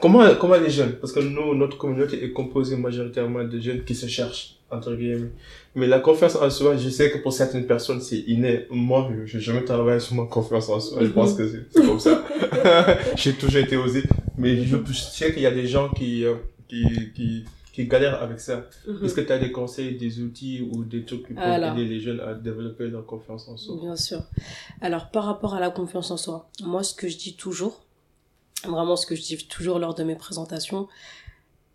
[0.00, 3.95] Comment, comment les jeunes, parce que nous, notre communauté est composée majoritairement de jeunes qui
[3.95, 5.31] se cherchent, entre guillemets.
[5.76, 8.67] Mais la confiance en soi, je sais que pour certaines personnes, c'est inné.
[8.69, 10.99] Moi, je n'ai jamais travaillé sur ma confiance en soi.
[11.02, 12.25] Je pense que c'est comme ça.
[13.17, 14.02] J'ai toujours été osé.
[14.37, 16.35] Mais je, sais qu'il y a des gens qui, euh,
[16.69, 18.67] qui, qui, qui galèrent avec ça.
[18.87, 19.05] Mhm.
[19.05, 22.00] Est-ce que tu as des conseils, des outils ou des trucs qui peuvent aider les
[22.00, 23.76] jeunes à développer leur confiance en soi?
[23.81, 24.23] Bien sûr.
[24.81, 27.85] Alors, par rapport à la confiance en soi, moi, ce que je dis toujours,
[28.66, 30.88] vraiment ce que je dis toujours lors de mes présentations,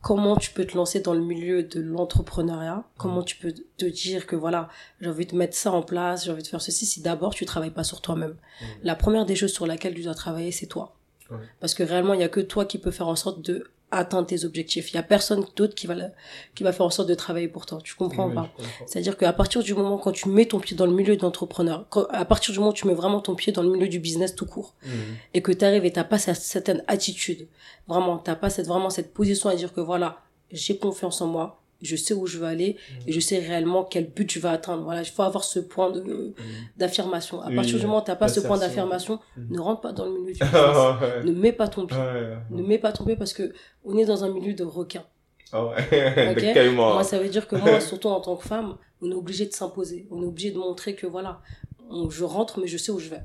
[0.02, 4.26] comment tu peux te lancer dans le milieu de l'entrepreneuriat, comment tu peux te dire
[4.28, 4.70] que voilà,
[5.02, 7.46] j'ai envie de mettre ça en place, j'ai envie de faire ceci, si d'abord tu
[7.46, 8.36] travailles pas sur toi-même.
[8.84, 10.96] La première des choses sur laquelle tu dois travailler, c'est toi.
[11.60, 14.28] Parce que réellement, il y a que toi qui peux faire en sorte de atteindre
[14.28, 14.92] tes objectifs.
[14.92, 15.96] Il y a personne d'autre qui va
[16.56, 17.80] qui va faire en sorte de travailler pour toi.
[17.84, 18.52] Tu comprends pas
[18.86, 22.26] C'est-à-dire qu'à partir du moment quand tu mets ton pied dans le milieu d'entrepreneur, à
[22.26, 24.46] partir du moment où tu mets vraiment ton pied dans le milieu du business tout
[24.46, 24.92] court, mhm.
[25.34, 27.48] et que tu arrives et t'as pas cette certaine attitude,
[27.88, 31.62] vraiment, t'as pas cette vraiment cette position à dire que voilà, j'ai confiance en moi,
[31.82, 34.84] je sais où je veux aller et je sais réellement quel but je veux atteindre.
[34.84, 36.34] Voilà, il faut avoir ce point de mm.
[36.78, 37.42] d'affirmation.
[37.42, 39.54] À partir du moment où tu n'as pas ce point d'affirmation, mm.
[39.54, 41.24] ne rentre pas dans le milieu du business.
[41.24, 41.98] Ne mets pas ton pied.
[42.50, 45.06] Ne mets pas ton pied parce que on est dans un milieu de requins.
[45.52, 46.72] Ah ouais.
[46.76, 49.54] Moi, ça veut dire que moi, surtout en tant que femme, on est obligé de
[49.54, 50.08] s'imposer.
[50.12, 51.42] On est obligé de montrer que voilà,
[52.10, 53.22] je rentre, mais je sais où je vais.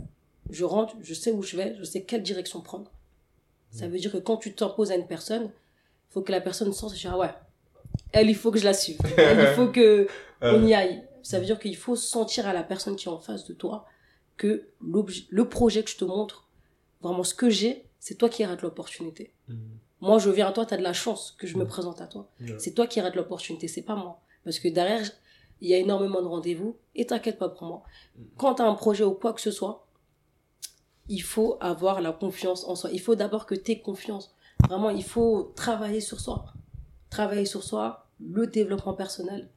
[0.51, 2.91] Je rentre, je sais où je vais, je sais quelle direction prendre.
[3.71, 3.91] Ça mm.
[3.91, 5.51] veut dire que quand tu t'imposes à une personne,
[6.11, 7.31] faut que la personne sente, ah ouais,
[8.13, 8.99] elle, il faut que je la suive.
[9.19, 10.07] il faut que
[10.43, 11.03] on y aille.
[11.23, 13.87] Ça veut dire qu'il faut sentir à la personne qui est en face de toi
[14.37, 16.49] que le projet que je te montre,
[17.01, 19.33] vraiment ce que j'ai, c'est toi qui rates l'opportunité.
[19.49, 19.55] Mm.
[20.01, 21.69] Moi, je viens à toi, tu as de la chance que je me mm.
[21.69, 22.29] présente à toi.
[22.59, 24.21] C'est toi qui rates l'opportunité, c'est pas moi.
[24.45, 25.09] Parce que derrière,
[25.61, 27.83] il y a énormément de rendez-vous et t'inquiète pas pour moi.
[28.17, 28.23] Mm.
[28.37, 29.87] Quand tu as un projet ou quoi que ce soit,
[31.09, 32.91] il faut avoir la confiance en soi.
[32.93, 34.35] Il faut d'abord que tu aies confiance.
[34.69, 36.53] Vraiment, il faut travailler sur soi
[37.13, 39.49] travailler sur soi, le développement personnel.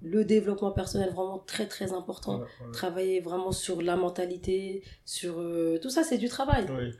[0.00, 2.42] Le développement personnel vraiment très très important.
[2.72, 6.64] Travailler vraiment sur la mentalité, sur euh, tout ça c'est du travail.
[6.70, 6.90] Oui.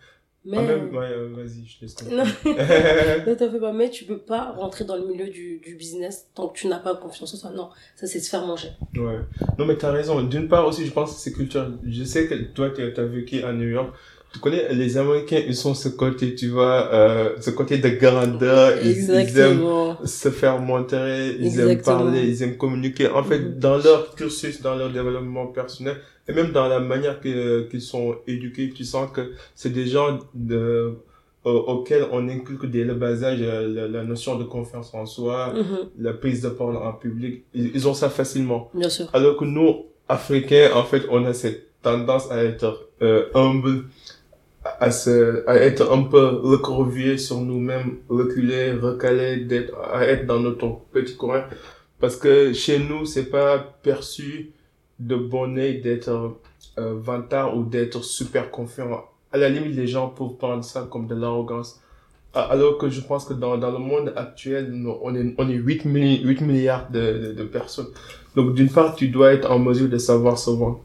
[0.44, 3.72] Mais ah, même, ouais, euh, vas-y, je laisse non, ne t'en fais pas.
[3.72, 6.78] Mais tu peux pas rentrer dans le milieu du, du business tant que tu n'as
[6.78, 7.50] pas confiance en toi.
[7.50, 8.68] Non, ça c'est se faire manger.
[8.96, 9.18] Ouais.
[9.58, 10.22] Non, mais tu as raison.
[10.22, 11.72] D'une part aussi, je pense que c'est culturel.
[11.86, 13.94] Je sais que toi, tu as vécu à New York
[14.32, 18.78] tu connais les Américains ils sont ce côté tu vois euh, ce côté de grandeur
[18.84, 23.58] ils, aiment se faire montrer ils aiment parler ils aiment communiquer en fait mm-hmm.
[23.58, 25.96] dans leur cursus dans leur développement personnel
[26.28, 30.94] et même dans la manière qu'ils sont éduqués tu sens que c'est des gens de
[31.44, 35.88] auxquels on inculque dès le bas âge euh, la, notion de confiance en soi, mm-hmm.
[36.00, 37.44] la prise de parole en public.
[37.54, 38.70] Ils, ils, ont ça facilement.
[38.74, 39.08] Bien sûr.
[39.14, 43.84] Alors que nous, Africains, en fait, on a cette tendance à être euh, humble,
[44.80, 50.40] à, se, à être un peu recrovier sur nous-mêmes, reculer, recaler, d'être, à être dans
[50.40, 51.44] notre petit coin.
[52.00, 54.52] Parce que chez nous, c'est pas perçu
[55.00, 56.08] de bonnet d'être
[56.78, 59.04] euh, vantard ou d'être super confiant.
[59.32, 61.80] À la limite, les gens peuvent prendre ça comme de l'arrogance.
[62.34, 65.82] Alors que je pense que dans, dans le monde actuel, on est, on est 8,
[65.84, 67.88] 8 milliards de, de, de personnes.
[68.36, 70.80] Donc d'une part, tu dois être en mesure de savoir se vendre.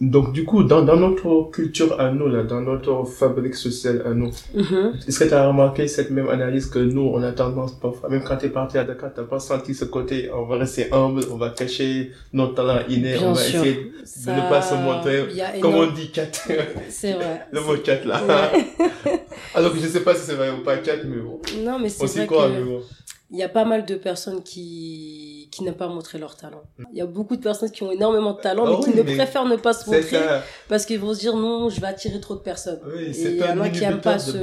[0.00, 4.10] Donc, du coup, dans, dans notre culture à nous, là, dans notre fabrique sociale à
[4.12, 5.06] nous, mm-hmm.
[5.06, 8.24] est-ce que tu as remarqué cette même analyse que nous, on a tendance parfois, même
[8.24, 11.22] quand tu es parti à Dakar, tu pas senti ce côté, on va rester humble,
[11.30, 13.92] on va cacher notre talent inné, on va essayer
[14.26, 15.26] de ne pas se montrer,
[15.60, 16.26] comme on dit, cat.
[16.88, 17.46] C'est vrai.
[17.52, 18.20] Le mot cat, là.
[19.54, 21.40] Alors que je sais pas si c'est vrai ou pas cat, mais bon.
[21.64, 22.34] Non, mais c'est vrai que...
[23.30, 26.62] Il y a pas mal de personnes qui qui n'aiment pas montrer leur talent.
[26.92, 28.96] Il y a beaucoup de personnes qui ont énormément de talent, Ah mais qui oui,
[28.96, 30.42] ne mais préfèrent ne pas se montrer ça.
[30.68, 32.80] parce qu'ils vont se dire non, je vais attirer trop de personnes.
[32.84, 34.36] Oui, Et il y en a qui aiment pas ce-.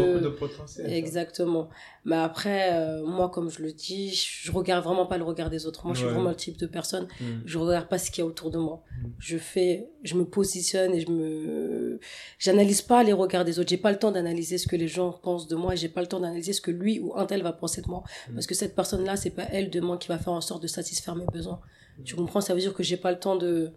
[0.87, 1.67] Exactement.
[2.03, 5.67] Mais après, euh, moi, comme je le dis, je regarde vraiment pas le regard des
[5.67, 5.85] autres.
[5.85, 6.13] Moi, je suis Ouais.
[6.13, 7.07] vraiment le type de personne.
[7.19, 7.25] Mm.
[7.45, 8.83] Je regarde pas ce qu'il y a autour de moi.
[9.03, 9.07] Mm.
[9.19, 11.99] Je fais, je me positionne et je me,
[12.39, 13.69] j'analyse pas les regards des autres.
[13.69, 16.01] J'ai pas le temps d'analyser ce que les gens pensent de moi et j'ai pas
[16.01, 18.03] le temps d'analyser ce que lui ou un tel va penser de moi.
[18.29, 18.33] Mm.
[18.33, 21.15] Parce que cette personne-là, c'est pas elle demain qui va faire en sorte de satisfaire
[21.15, 21.59] mes besoins.
[21.99, 22.03] Mm.
[22.03, 22.41] Tu comprends?
[22.41, 23.71] Ça veut dire que j'ai pas le temps de,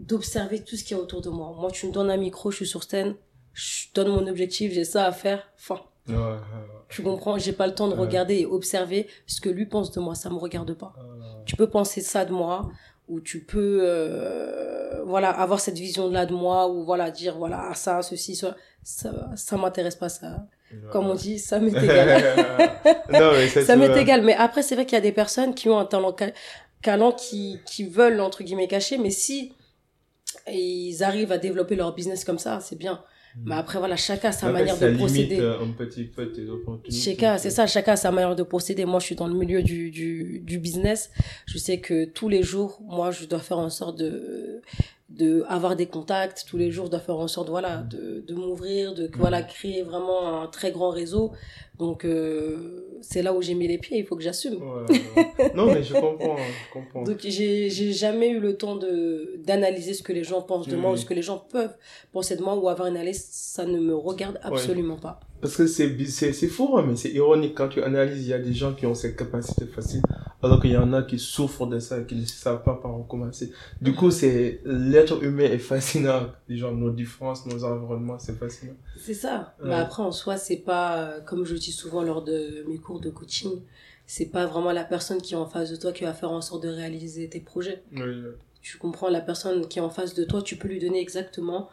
[0.00, 1.54] d'observer tout ce qu'il y a autour de moi.
[1.58, 3.14] Moi, tu me donnes un micro, je suis sur scène,
[3.52, 5.80] je donne mon objectif, j'ai ça à faire, fin.
[6.08, 6.73] Ouais, ouais, ouais.
[6.94, 10.00] Tu comprends J'ai pas le temps de regarder et observer ce que lui pense de
[10.00, 10.14] moi.
[10.14, 10.92] Ça me regarde pas.
[10.96, 11.02] Ah.
[11.44, 12.70] Tu peux penser ça de moi
[13.08, 17.74] ou tu peux euh, voilà avoir cette vision là de moi ou voilà dire voilà
[17.74, 20.46] ça ceci ça ça, ça m'intéresse pas ça.
[20.90, 22.22] Comme on dit, ça m'est égal.
[23.12, 24.00] non, mais ça, m'est vois.
[24.00, 24.22] égal.
[24.22, 26.14] Mais après c'est vrai qu'il y a des personnes qui ont un talent
[26.82, 29.52] talent qui qui veulent entre guillemets cacher, mais si
[30.48, 33.02] ils arrivent à développer leur business comme ça, c'est bien.
[33.44, 35.40] Mais après voilà, chacun a sa Après, manière ça de procéder.
[35.40, 36.96] euh, un petit peu tes opportunités.
[37.10, 38.84] Chacun, c'est ça, chacun a sa manière de procéder.
[38.84, 41.10] Moi, je suis dans le milieu du, du, du business.
[41.46, 44.60] Je sais que tous les jours, moi, je dois faire en sorte de,
[45.08, 46.44] de avoir des contacts.
[46.48, 49.82] Tous les jours, je dois faire en sorte, voilà, de, de m'ouvrir, de, voilà, créer
[49.82, 51.32] vraiment un très grand réseau.
[51.78, 53.98] Donc, euh, c'est là où j'ai mis les pieds.
[53.98, 54.54] Il faut que j'assume.
[54.62, 54.84] Ouais,
[55.36, 55.52] ouais.
[55.54, 57.02] Non, mais je comprends, je comprends.
[57.02, 60.76] Donc, j'ai, j'ai jamais eu le temps de, d'analyser ce que les gens pensent de
[60.76, 60.94] moi Mhm.
[60.94, 61.74] ou ce que les gens peuvent
[62.12, 63.26] penser de moi ou avoir une analyse.
[63.30, 65.20] Ça ne me regarde absolument pas.
[65.40, 68.32] Parce que c'est, c'est, c'est fou, hein, mais c'est ironique quand tu analyses, il y
[68.32, 70.00] a des gens qui ont cette capacité facile,
[70.42, 72.98] alors qu'il y en a qui souffrent de ça et qui ne savent pas par
[72.98, 73.52] où commencer.
[73.82, 76.28] Du coup, c'est, l'être humain est fascinant.
[76.48, 78.72] Les gens, nos différences, nos environnements, c'est fascinant.
[78.98, 79.54] C'est ça.
[79.60, 79.68] Ouais.
[79.68, 83.10] Mais après, en soi, c'est pas, comme je dis souvent lors de mes cours de
[83.10, 83.60] coaching,
[84.06, 86.40] c'est pas vraiment la personne qui est en face de toi qui va faire en
[86.40, 87.82] sorte de réaliser tes projets.
[87.92, 88.30] Oui, oui.
[88.62, 91.68] Tu comprends, la personne qui est en face de toi, tu peux lui donner exactement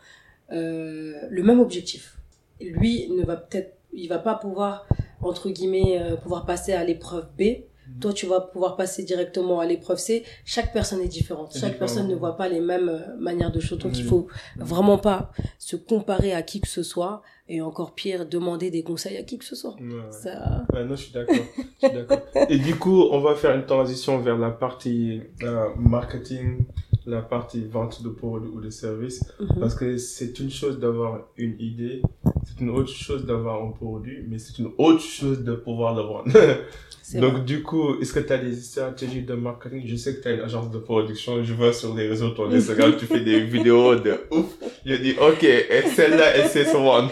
[0.51, 2.17] euh, le même objectif.
[2.59, 4.85] Lui ne va peut-être, il va pas pouvoir,
[5.21, 7.63] entre guillemets, euh, pouvoir passer à l'épreuve B.
[7.99, 10.23] Toi, tu vas pouvoir passer directement à l'épreuve C.
[10.45, 11.55] Chaque personne est différente.
[11.57, 13.79] Chaque personne ne voit pas les mêmes euh, manières de choses.
[13.79, 14.27] Donc, il faut
[14.57, 19.17] vraiment pas se comparer à qui que ce soit et encore pire, demander des conseils
[19.17, 19.75] à qui que ce soit.
[19.79, 20.11] Ouais.
[20.11, 20.63] Ça...
[20.73, 20.95] Ouais, non.
[20.95, 22.17] Je suis d'accord.
[22.49, 26.65] Et du coup, on va faire une transition vers la partie euh, marketing,
[27.05, 29.23] la partie vente de produits ou de services.
[29.39, 29.59] Mhm.
[29.59, 32.01] Parce que c'est une chose d'avoir une idée,
[32.45, 36.01] c'est une autre chose d'avoir un produit, mais c'est une autre chose de pouvoir le
[36.01, 36.31] vendre.
[37.03, 37.31] C'est vrai.
[37.31, 39.81] Donc, du coup, est-ce que tu as des stratégies de marketing?
[39.85, 41.43] Je sais que tu as une agence de production.
[41.43, 44.45] Je vois sur les réseaux, ton Instagram, tu fais des vidéos de ouf.
[44.85, 47.11] Je dis, OK, et celle-là, elle sait se vendre.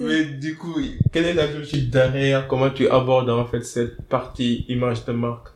[0.00, 0.74] Mais du coup,
[1.12, 2.48] quelle est la logique derrière?
[2.48, 5.50] Comment tu abordes en fait cette partie image de marque,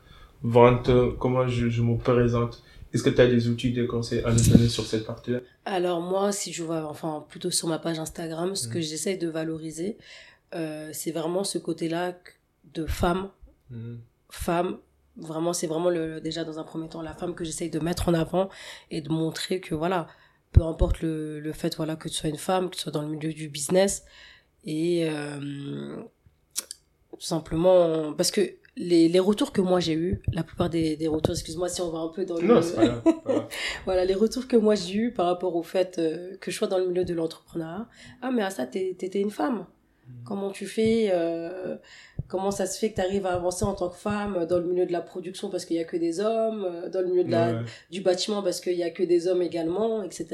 [0.45, 2.63] vente Comment je, je me présente?
[2.97, 5.41] Est-ce que tu as des outils, des conseils à nous donner sur cette partie-là?
[5.65, 8.73] Alors moi, si je vois, enfin plutôt sur ma page Instagram, ce Mhm.
[8.75, 9.97] que j'essaye de valoriser,
[10.55, 12.17] euh, c'est vraiment ce côté-là
[12.75, 13.29] de femme,
[14.31, 14.79] femme.
[15.17, 18.09] Vraiment, c'est vraiment le, déjà dans un premier temps la femme que j'essaye de mettre
[18.09, 18.49] en avant
[18.91, 20.09] et de montrer que voilà,
[20.53, 23.03] peu importe le, le fait voilà que tu sois une femme, que tu sois dans
[23.03, 24.05] le milieu du business
[24.65, 25.97] et euh,
[27.11, 28.41] tout simplement parce que
[28.77, 31.91] les, les retours que moi j'ai eu, la plupart des, des retours, excuse-moi si on
[31.91, 33.03] va un peu dans le Non, c'est pas grave.
[33.03, 33.49] pas grave.
[33.87, 36.69] voilà, les retours que moi j'ai eu par rapport au fait euh, que je sois
[36.69, 37.87] dans le milieu de l'entrepreneuriat.
[38.23, 39.67] Ah, mais à ça, t'étais une femme.
[40.25, 41.77] Comment tu fais euh,
[42.29, 44.65] Comment ça se fait que tu arrives à avancer en tant que femme dans le
[44.67, 47.25] milieu de la production parce qu'il y a que des hommes, euh, dans le milieu
[47.25, 47.61] de la, Ouais.
[47.91, 50.29] du bâtiment parce qu'il y a que des hommes également, etc.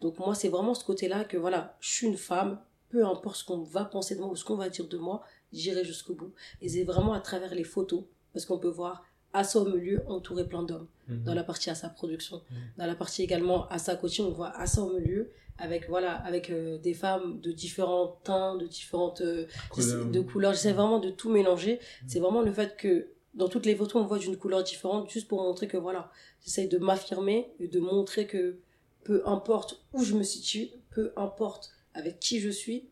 [0.00, 3.44] Donc moi, c'est vraiment ce côté-là que voilà, je suis une femme, peu importe ce
[3.44, 6.32] qu'on va penser de moi ou ce qu'on va dire de moi, j'irai jusqu'au bout.
[6.60, 10.46] Et c'est vraiment à travers les photos, parce qu'on peut voir Assa au milieu entouré
[10.46, 11.24] plein d'hommes Mhm.
[11.24, 12.42] dans la partie Assa production.
[12.50, 12.56] Mhm.
[12.78, 16.78] Dans la partie également Assa coaching, on voit Assa au milieu avec voilà avec euh,
[16.78, 20.06] des femmes de différents teints, de différentes euh, Couleurs.
[20.06, 20.52] de couleurs.
[20.52, 21.80] J'essaie vraiment de tout mélanger.
[22.06, 25.28] C'est vraiment le fait que dans toutes les photos, on voit d'une couleur différente, juste
[25.28, 26.10] pour montrer que voilà,
[26.44, 28.58] j'essaie de m'affirmer et de montrer que
[29.04, 32.88] peu importe où je me situe, peu importe avec qui je suis,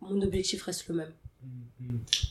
[0.00, 1.12] mon objectif reste le même.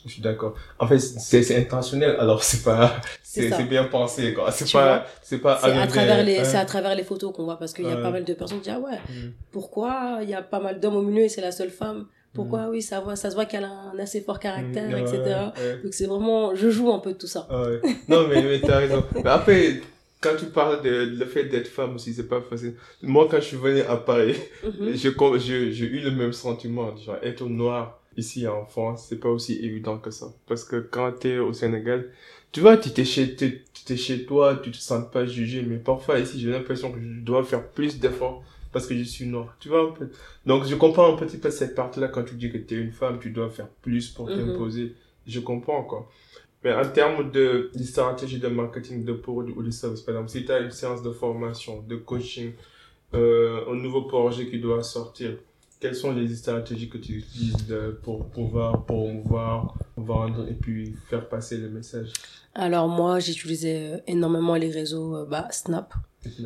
[0.05, 0.55] Je suis d'accord.
[0.79, 4.51] En fait, c'est intentionnel, alors c'est pas, C'est bien pensé, quoi.
[4.51, 6.43] C'est pas, c'est pas C'est à travers les, hein.
[6.43, 8.59] c'est à travers les photos qu'on voit parce qu'il y a pas mal de personnes
[8.59, 9.31] qui disent ah ouais, Mhm.
[9.51, 12.05] pourquoi il y a pas mal d'hommes au milieu et c'est la seule femme?
[12.33, 14.89] Pourquoi oui, ça voit, ça se voit qu'elle a un assez fort caractère.
[14.89, 15.17] Ouais, etc.
[15.57, 15.79] ouais.
[15.83, 17.47] Donc c'est vraiment, je joue un peu de tout ça.
[17.49, 17.79] Ah ouais.
[18.07, 19.03] Non, mais, mais t'as raison.
[19.23, 19.81] Mais après,
[20.19, 22.73] quand tu parles de le fait d'être femme aussi, c'est pas facile.
[23.03, 25.13] Moi, quand je suis venu à Paris, Mhm.
[25.15, 26.95] com- j'ai j'ai eu le même sentiment.
[26.97, 30.33] Genre, être noir ici en France, c'est pas aussi évident que ça.
[30.47, 32.09] Parce que quand t'es au Sénégal,
[32.51, 36.19] tu vois, tu es chez, t'es chez toi, tu te sens pas jugé, mais parfois
[36.19, 39.55] ici, j'ai l'impression que je dois faire plus d'efforts parce que je suis noir.
[39.59, 40.09] Tu vois un peu.
[40.45, 42.91] Donc, je comprends un petit peu cette partie-là quand tu dis que tu es une
[42.91, 44.37] femme, tu dois faire plus pour mhm.
[44.37, 44.95] t'imposer.
[45.25, 46.09] Je comprends, quoi.
[46.63, 50.31] Mais en termes de, de stratégie de marketing de produits ou de services, par exemple,
[50.31, 52.53] si tu as une séance de formation, de coaching,
[53.13, 55.37] euh, un nouveau projet qui doit sortir,
[55.83, 61.57] quelles sont les stratégies que tu utilises pour pouvoir promouvoir, vendre et puis faire passer
[61.57, 62.13] le message?
[62.55, 65.93] Alors moi, j'utilisais énormément les réseaux euh, bah, Snap.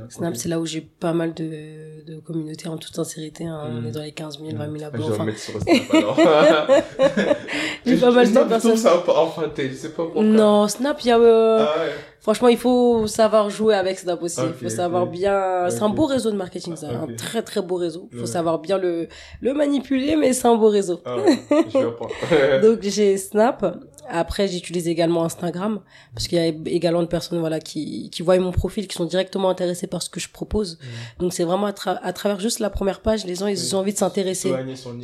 [0.10, 3.45] Snap, c'est là où j'ai pas mal de, de communautés en toute sincérité.
[3.45, 3.62] Hein.
[3.69, 3.91] On est hmm.
[3.91, 5.06] dans les 15 000, 20 000 abonnés.
[5.06, 6.17] Je vais mettre sur Snap alors.
[7.86, 8.78] j'ai pas mal de personnes.
[8.78, 10.23] ça un peu enfanté, je sais pas pourquoi.
[10.23, 11.19] Non, Snap, il y a.
[11.19, 11.60] Euh...
[11.60, 11.91] Ah ouais.
[12.28, 14.42] Franchement, il faut savoir jouer avec Snap aussi.
[14.46, 15.70] Il faut savoir bien.
[15.70, 16.90] C'est un beau réseau de marketing, ça.
[16.90, 18.10] Un très très beau réseau.
[18.12, 19.08] Il faut savoir bien le
[19.40, 21.00] le manipuler, mais c'est un beau réseau.
[21.06, 21.16] Ah
[21.50, 23.78] je Donc j'ai Snap.
[24.10, 25.82] Après, j'utilise également Instagram
[26.13, 29.06] parce qu'il y a également des personnes voilà qui qui voient mon profil, qui sont
[29.06, 30.80] directement intéressés par ce que je propose.
[31.20, 33.93] Donc c'est vraiment à, à, travers juste la première page, les gens ils ont envie
[33.93, 34.54] de s'intéresser.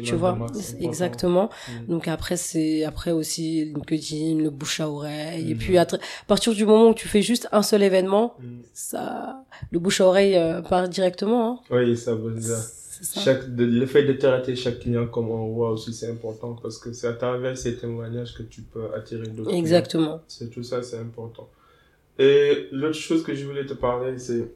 [0.03, 0.37] Tu vois,
[0.79, 1.49] exactement.
[1.87, 5.85] Donc après c'est après aussi LinkedIn, le bouche à oreille et puis à,
[6.27, 8.35] partir du moment où tu fais juste un seul événement,
[8.73, 11.51] ça le bouche à oreille euh, part directement.
[11.51, 11.59] Hein.
[11.71, 12.35] Oui, ça veut
[13.03, 16.77] dire chaque, le fait de traiter chaque client comme on voit aussi, c'est important parce
[16.77, 19.53] que c'est à travers ces témoignages que tu peux attirer d'autres.
[19.53, 20.21] Exactement.
[20.27, 21.49] C'est tout ça, c'est important.
[22.19, 24.51] Et l'autre chose que je voulais te parler, c'est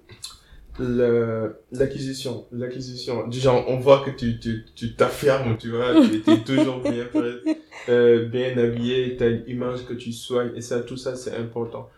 [1.71, 2.45] l'acquisition.
[2.51, 3.29] L'acquisition.
[3.31, 7.05] Genre, on voit que tu, tu, tu t'affirmes, tu vois, tu es toujours bien
[7.89, 11.36] euh, bien habillé, tu as une image que tu soignes et ça, tout ça, c'est
[11.36, 11.89] important.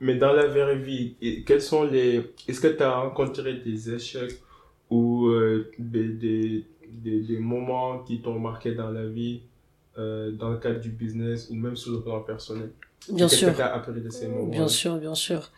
[0.00, 4.40] Mais dans la vraie vie, quels sont les, est-ce que tu as rencontré des échecs
[4.90, 6.64] ou euh, des, des,
[7.20, 9.42] des, moments qui t'ont marqué dans la vie,
[9.98, 12.70] euh, dans le cadre du business ou même sur le plan personnel?
[13.10, 13.52] Bien sûr.
[13.52, 15.50] De ces moments Bien sûr, bien sûr.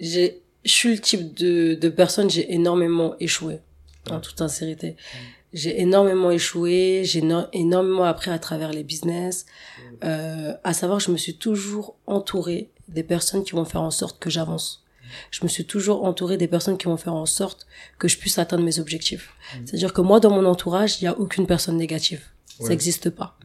[0.00, 0.30] Je
[0.64, 3.60] suis le type de, de personne, j'ai énormément échoué,
[4.10, 4.96] en toute sincérité.
[5.52, 9.44] J'ai énormément échoué, j'ai énormément appris à travers les business.
[10.02, 14.18] Euh, à savoir, je me suis toujours entourée des personnes qui vont faire en sorte
[14.18, 14.81] que j'avance
[15.30, 17.66] je me suis toujours entourée des personnes qui vont faire en sorte
[17.98, 19.30] que je puisse atteindre mes objectifs.
[19.54, 19.66] Mm.
[19.66, 22.22] C'est-à-dire que moi, dans mon entourage, il n'y a aucune personne négative.
[22.60, 23.38] Ça n'existe pas.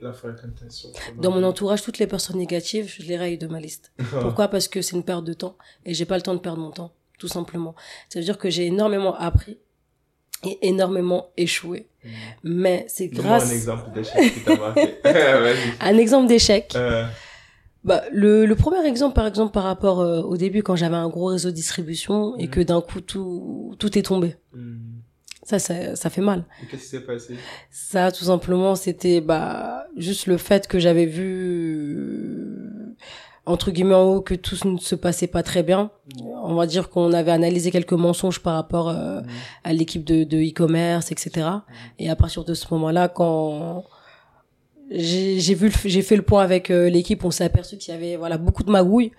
[0.00, 0.90] La fréquentation.
[1.18, 3.92] Dans mon entourage, toutes les personnes négatives, je les raye de ma liste.
[4.20, 4.48] Pourquoi?
[4.48, 6.70] Parce que c'est une perte de temps et j'ai pas le temps de perdre mon
[6.70, 7.74] temps, tout simplement.
[8.08, 9.58] Ça veut dire que j'ai énormément appris
[10.42, 11.88] et énormément échoué.
[12.04, 12.08] Mm.
[12.44, 13.50] Mais c'est grâce.
[13.50, 14.94] un exemple d'échec qui t'a marqué.
[15.80, 16.72] un exemple d'échec.
[16.76, 17.06] Euh
[17.84, 21.08] bah, le, le premier exemple, par exemple, par rapport euh, au début, quand j'avais un
[21.08, 24.36] gros réseau de distribution et que d'un coup tout tout est tombé.
[24.54, 24.78] Hmm.
[25.42, 26.44] Ça, ça, ça fait mal.
[26.70, 27.36] Qu'est-ce qui s'est passé?
[27.70, 32.96] Ça, tout simplement, c'était bah juste le fait que j'avais vu
[33.44, 35.90] entre guillemets en haut que tout ne se passait pas très bien.
[36.16, 36.26] Hmm.
[36.44, 39.26] On va dire qu'on avait analysé quelques mensonges par rapport euh, hmm.
[39.64, 41.48] à l'équipe de e-commerce, etc.
[41.98, 43.84] Et à partir de ce moment-là, quand
[44.90, 48.16] j'ai vu j'ai fait le point avec euh, l'équipe on s'est aperçu qu'il y avait
[48.16, 49.12] voilà beaucoup de magouilles.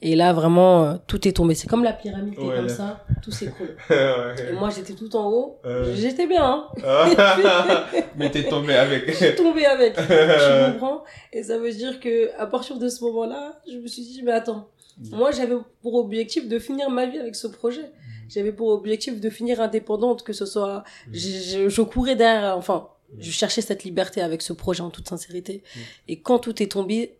[0.00, 1.54] Et là vraiment euh, tout est tombé.
[1.54, 3.04] C'est comme la pyramide est comme ça.
[3.22, 5.58] Tout s'écroule et moi j'étais tout en haut.
[5.64, 5.94] Euh.
[5.96, 7.84] j'étais bien hein.
[8.16, 9.16] mais t'es tombé avec.
[9.18, 9.94] J'ai tombé avec.
[9.98, 13.86] Je comprends et ça veut dire que à partir de ce moment là je me
[13.86, 14.68] suis dit mais attends.
[14.98, 15.16] Mm.
[15.16, 17.82] moi j'avais pour objectif de finir ma vie avec ce projet.
[17.82, 18.28] Mm.
[18.28, 21.14] j'avais pour objectif de finir indépendante que ce soit mm.
[21.14, 25.62] je, je courais derrière enfin je cherchais cette liberté avec ce projet en toute sincérité.
[25.74, 25.80] Mm.
[26.08, 27.18] Et quand tout est tombé,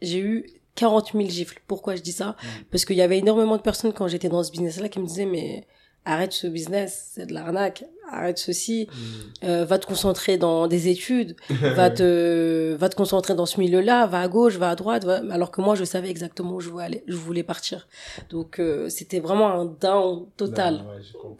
[0.00, 1.60] j'ai eu 40 000 gifles.
[1.66, 2.30] Pourquoi je dis ça?
[2.30, 2.46] Mm.
[2.70, 5.26] Parce qu'il y avait énormément de personnes quand j'étais dans ce business-là qui me disaient
[5.26, 5.66] mais
[6.04, 9.46] arrête ce business, c'est de l'arnaque, arrête ceci, mm.
[9.46, 14.06] euh, va te concentrer dans des études, va te va te concentrer dans ce milieu-là,
[14.06, 16.84] va à gauche, va à droite, alors que moi je savais exactement où je voulais
[16.84, 17.86] aller, je voulais partir.
[18.30, 20.84] Donc euh, c'était vraiment un down total.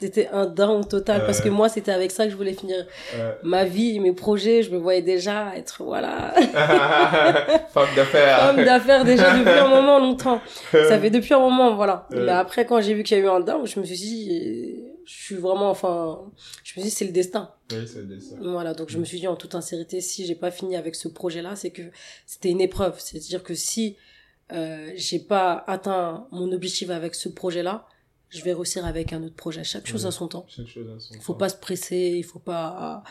[0.01, 2.87] c'était un down total parce que moi c'était avec ça que je voulais finir
[3.43, 6.35] ma vie, mes projets, je me voyais déjà être voilà
[7.73, 8.39] femme d'affaires.
[8.39, 10.41] Femme d'affaires déjà depuis un moment longtemps.
[10.73, 12.07] Ça fait depuis un moment voilà.
[12.11, 14.92] Mais après quand j'ai vu qu'il y a eu un down, je me suis dit
[15.05, 16.31] je suis vraiment, enfin,
[16.65, 17.55] je me dis c'est le destin.
[17.71, 18.37] Oui, c'est le destin.
[18.41, 21.09] Voilà, donc je me suis dit en toute sincérité, si j'ai pas fini avec ce
[21.09, 21.83] projet-là, c'est que
[22.27, 22.99] c'était une épreuve.
[22.99, 23.97] C'est-à-dire que si
[24.53, 27.87] euh, j'ai pas atteint mon objectif avec ce projet-là,
[28.29, 29.65] je vais réussir avec un autre projet.
[29.65, 30.47] Chaque chose à son temps.
[30.49, 33.03] Chaque chose à son faut pas se presser, il faut pas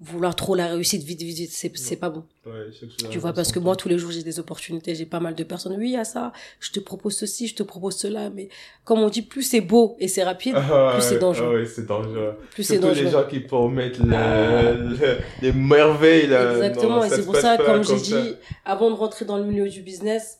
[0.00, 2.24] vouloir trop la réussite vite vite vite c'est c'est pas bon.
[2.46, 2.70] Ouais,
[3.10, 5.44] tu vois parce que moi tous les jours j'ai des opportunités j'ai pas mal de
[5.44, 5.76] personnes.
[5.76, 8.48] Oui à ça je te propose ceci je te propose cela mais
[8.84, 11.56] comme on dit plus c'est beau et c'est rapide ah, plus c'est dangereux.
[11.56, 12.34] ah, oui c'est dangereux.
[12.52, 17.36] Plus c'est dangereux les gens qui promettent le, les merveilles là, exactement et c'est pour
[17.36, 18.34] ça comme j'ai dit
[18.64, 20.38] avant de rentrer dans le milieu du business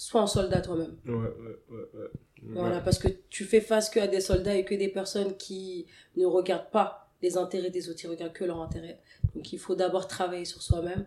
[0.00, 0.96] sois un soldat toi-même.
[1.06, 2.08] Ouais, ouais, ouais, ouais.
[2.42, 5.86] Voilà, parce que tu fais face que à des soldats et que des personnes qui
[6.16, 8.98] ne regardent pas les intérêts des autres, ils regardent que leur intérêt.
[9.34, 11.06] Donc il faut d'abord travailler sur soi-même,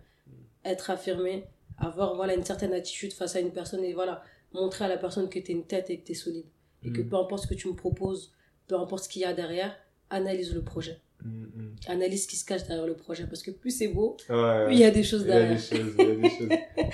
[0.63, 1.45] être affirmé,
[1.77, 4.23] avoir voilà une certaine attitude face à une personne et voilà,
[4.53, 6.45] montrer à la personne que tu es une tête et que tu es solide.
[6.83, 7.09] Et que Mm.
[7.09, 8.31] peu importe ce que tu me proposes,
[8.67, 9.75] peu importe ce qu'il y a derrière,
[10.09, 10.99] analyse le projet.
[11.25, 11.69] Mm, mm.
[11.87, 13.25] Analyse ce qui se cache derrière le projet.
[13.25, 15.57] Parce que plus c'est beau, Ouais, plus il y a des choses il derrière.
[15.71, 15.95] il y a des choses.
[15.99, 16.11] il y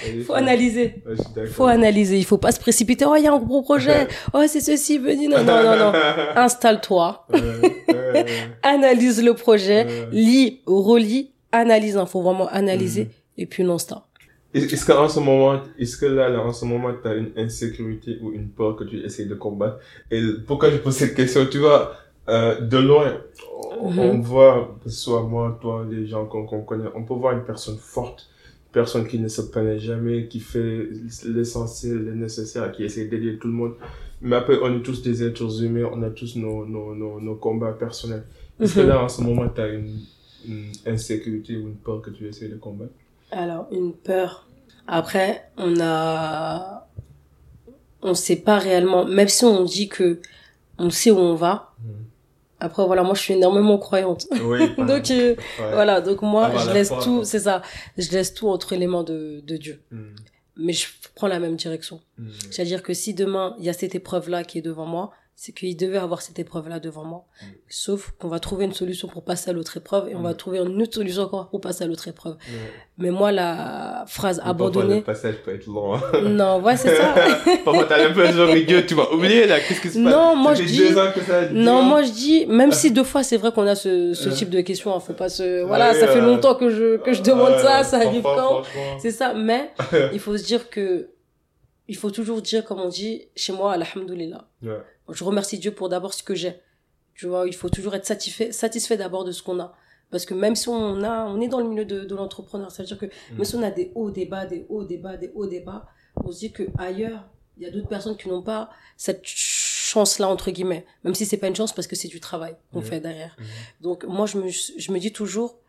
[0.10, 1.02] a des Il faut analyser.
[1.06, 1.54] Ouais, je suis d'accord.
[1.54, 2.18] faut analyser.
[2.18, 3.06] Il faut pas se précipiter.
[3.06, 4.08] Oh, il y a un gros projet.
[4.34, 5.28] Oh, c'est ceci, venez.
[5.28, 5.94] Non, non, non, non.
[6.36, 7.26] Installe-toi.
[7.34, 8.26] Ouais, ouais, ouais.
[8.64, 9.86] Analyse le projet.
[9.86, 10.08] Ouais.
[10.12, 11.98] Lis, relis, analyse.
[12.00, 13.06] Il faut vraiment analyser.
[13.06, 13.10] Mhm.
[13.38, 14.06] Et puis, l'instant.
[14.54, 17.32] Est- Est-ce qu'en ce moment, est-ce que là, là, en ce moment, tu as une
[17.38, 19.78] insécurité ou une peur que tu essayes de combattre?
[20.12, 21.46] Et pourquoi je pose cette question?
[21.46, 21.94] Tu vois,
[22.30, 23.18] euh, de loin,
[23.82, 24.00] on, Mhm.
[24.00, 27.34] on voit, que ce soit moi, toi, les gens qu'on qu'on connaît, on peut voir
[27.34, 28.28] une personne forte,
[28.68, 30.88] une personne qui ne se plaint jamais, qui fait
[31.26, 33.74] l'essentiel, le nécessaire, qui essaie d'aider tout le monde.
[34.22, 37.36] Mais après, on est tous des êtres humains, on a tous nos, nos, nos, nos
[37.36, 38.24] combats personnels.
[38.60, 38.88] Est-ce que Mhm.
[38.90, 40.00] là, en ce moment, tu as une,
[40.48, 42.92] une insécurité ou une peur que tu essaies de combattre
[43.32, 44.46] Alors, une peur.
[44.88, 46.88] Après, on a,
[48.02, 50.20] on sait pas réellement, même si on dit que
[50.78, 51.74] on sait où on va.
[51.84, 51.94] Mhm.
[52.60, 54.28] Après, voilà, moi, je suis énormément croyante.
[54.44, 55.36] Oui, Donc, euh, ouais.
[55.72, 56.02] voilà.
[56.02, 57.62] Donc, moi, Avoir je la laisse foi, tout, c'est ça.
[57.98, 59.82] Je laisse tout entre les mains de, de Dieu.
[59.92, 59.98] Mm,
[60.58, 62.02] Mais je prends la même direction.
[62.18, 62.30] mm.
[62.52, 65.78] C'est-à-dire que si demain, il y a cette épreuve-là qui est devant moi, c'est qu'il
[65.78, 67.24] devait avoir cette épreuve-là devant moi.
[67.42, 67.46] Mm.
[67.70, 70.36] Sauf qu'on va trouver une solution pour passer à l'autre épreuve et on va Mm.
[70.36, 72.34] trouver une autre solution encore pour passer à l'autre épreuve.
[72.34, 72.72] Ouais.
[72.98, 75.96] Mais moi, la phrase Parfois, abandonnée, le passage peut être long.
[75.96, 76.02] hein.
[76.24, 77.16] non, ouais, c'est ça.
[77.64, 79.62] Parfois, t'as l'impression que Dieu, tu vas oublier là.
[79.62, 80.12] Qu'est-ce qui se passe?
[80.14, 83.54] Non, moi, je fait dis- non, moi je dis, même si deux fois c'est vrai
[83.54, 86.20] qu'on a ce, ce type de questions, hein, faut pas se, voilà, Ouais, ça fait
[86.20, 88.64] euh, longtemps que je, que je demande Ouais, ça, ça arrive quand?
[89.00, 89.72] C'est ça, mais
[90.12, 91.12] il faut se dire que,
[91.88, 94.46] il faut toujours dire, comme on dit, chez moi, alhamdoulilah.
[94.62, 94.78] Ouais.
[95.12, 96.60] Je remercie Dieu pour d'abord ce que j'ai.
[97.16, 99.74] Tu vois, il faut toujours être satisfait, satisfait d'abord de ce qu'on a.
[100.12, 102.82] Parce que même si on a, on est dans le milieu de, de l'entrepreneur, ça
[102.84, 105.18] veut dire que même si on a des hauts, des bas, des hauts, des bas,
[105.18, 105.86] des hauts, des bas,
[106.24, 110.28] on se dit que ailleurs, il y a d'autres personnes qui n'ont pas cette chance-là,
[110.30, 110.86] entre guillemets.
[111.04, 112.86] Même si c'est pas une chance parce que c'est du travail qu'on Mhm.
[112.86, 113.36] fait derrière.
[113.38, 113.46] Mhm.
[113.82, 115.60] Donc, moi, je me, je me dis toujours,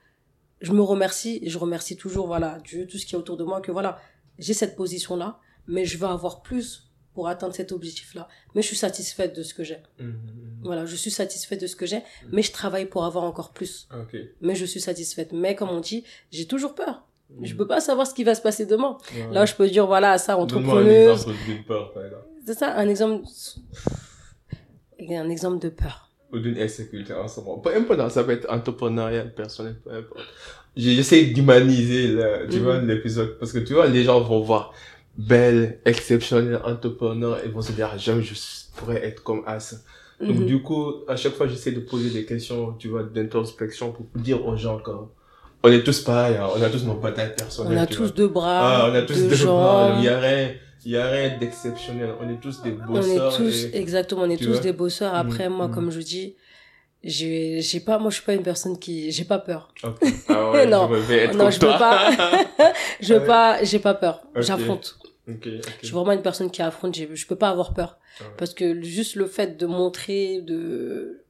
[0.61, 3.45] je me remercie et je remercie toujours, voilà, Dieu, tout ce qui est autour de
[3.45, 3.99] moi, que voilà,
[4.39, 8.29] j'ai cette position-là, mais je veux avoir plus pour atteindre cet objectif-là.
[8.55, 9.79] Mais je suis satisfaite de ce que j'ai.
[9.99, 10.15] Mhm.
[10.63, 13.89] Voilà, je suis satisfaite de ce que j'ai, mais je travaille pour avoir encore plus.
[13.93, 14.17] Ok.
[14.41, 15.33] Mais je suis satisfaite.
[15.33, 17.07] Mais comme on dit, j'ai toujours peur.
[17.31, 17.47] Mhm.
[17.47, 18.97] Je peux pas savoir ce qui va se passer demain.
[19.15, 19.33] Ouais.
[19.33, 21.27] Là, je peux dire, voilà, ça, entrepreneuse.
[22.47, 23.25] C'est ça, un exemple.
[25.09, 26.11] Un exemple de peur.
[26.33, 27.59] Ou d'une insécurité en ce moment.
[27.59, 30.21] Peu importe, ça peut être entrepreneurial, personnel, peu importe.
[30.77, 32.17] J'essaie d'humaniser,
[32.51, 32.63] tu Mhm.
[32.63, 33.37] vois, l'épisode.
[33.39, 34.73] Parce que tu vois, les gens vont voir
[35.17, 38.35] belle, exceptionnelle, entrepreneur, et vont se dire, ah, jamais je
[38.77, 39.85] pourrais être comme As.
[40.21, 40.47] Donc, Mhm.
[40.47, 44.47] du coup, à chaque fois, j'essaie de poser des questions, tu vois, d'introspection pour dire
[44.47, 44.91] aux gens que
[45.63, 47.79] on est tous pareils, hein, on a tous nos batailles personnelles.
[47.79, 48.09] On a tous vois.
[48.11, 50.51] deux bras, ah, on a tous deux des bras, il y a rien,
[50.87, 52.15] il y a rien d'exceptionnel.
[52.21, 53.37] On est tous des On est bosseurs.
[53.37, 54.61] tous, et- exactement, on est tous vois.
[54.61, 55.15] des bosseurs.
[55.15, 55.75] Après, Mhm, moi, mhm.
[55.75, 56.37] comme je dis,
[57.03, 59.73] j'ai, j'ai pas, moi, je suis pas une personne qui, j'ai pas peur.
[59.85, 59.97] Ok.
[60.29, 60.89] Ah ouais, Non.
[60.93, 62.11] je être Non, je peux pas.
[63.01, 63.27] Je veux Ouais.
[63.27, 64.23] pas, j'ai pas peur.
[64.37, 64.43] Ok.
[64.43, 64.99] J'affronte.
[65.29, 65.69] Ok, ok.
[65.81, 66.95] Je suis vraiment une personne qui affronte.
[66.95, 67.99] j'ai- Je peux pas avoir peur.
[68.21, 68.31] Ah ouais.
[68.39, 71.23] Parce que juste le fait de montrer de,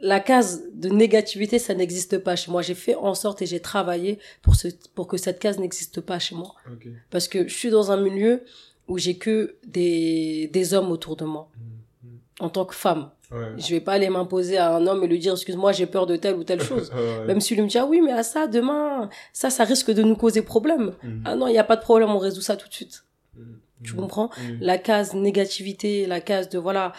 [0.00, 2.62] la case de négativité, ça n'existe pas chez moi.
[2.62, 6.18] J'ai fait en sorte et j'ai travaillé pour ce, pour que cette case n'existe pas
[6.18, 6.54] chez moi.
[6.70, 6.88] Ok.
[7.10, 8.42] Parce que je suis dans un milieu
[8.88, 11.48] où j'ai que des, des hommes autour de moi.
[11.56, 12.18] Mhm.
[12.40, 13.10] En tant que femme.
[13.30, 13.38] Ouais.
[13.56, 16.16] Je vais pas aller m'imposer à un homme et lui dire, excuse-moi, j'ai peur de
[16.16, 16.90] telle ou telle chose.
[16.94, 17.24] Ouais.
[17.26, 20.02] Même si lui me dit, ah oui, mais à ça, demain, ça, ça risque de
[20.02, 20.92] nous causer problème.
[21.02, 21.22] Mhm.
[21.24, 23.04] Ah non, il n'y a pas de problème, on résout ça tout de suite.
[23.36, 23.58] Mhm.
[23.84, 24.30] Tu comprends?
[24.38, 24.58] Mhm.
[24.60, 26.92] La case négativité, la case de, voilà,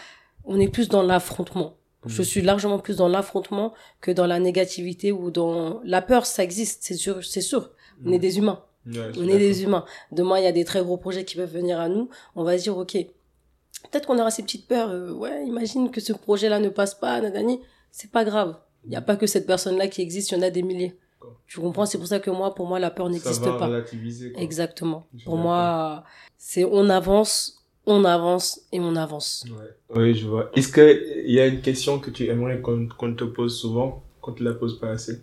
[0.44, 1.74] on est plus dans l'affrontement.
[2.06, 6.44] Je suis largement plus dans l'affrontement que dans la négativité ou dans la peur, ça
[6.44, 7.70] existe, c'est sûr, c'est sûr.
[8.04, 8.62] On est des humains.
[8.86, 9.86] Ouais, On est des humains.
[10.12, 12.10] Demain, il y a des très gros projets qui peuvent venir à nous.
[12.36, 14.90] On va se dire, OK, peut-être qu'on aura ces petites peurs.
[14.90, 17.60] euh, ouais, imagine que ce projet-là ne passe pas, nanani.
[17.90, 18.58] C'est pas grave.
[18.84, 20.98] Il n'y a pas que cette personne-là qui existe, il y en a des milliers.
[21.46, 21.86] Tu comprends?
[21.86, 23.66] C'est pour ça que moi, pour moi, la peur n'existe pas.
[23.66, 24.42] relativiser, quoi.
[24.42, 25.06] Exactement.
[25.24, 26.04] Pour moi,
[26.36, 29.44] c'est on avance, on avance et on avance.
[29.48, 29.96] Ouais.
[29.96, 30.50] Oui, je vois.
[30.54, 34.32] Est-ce qu'il y a une question que tu aimerais qu'on qu'on te pose souvent, qu'on
[34.32, 35.22] te la pose pas assez?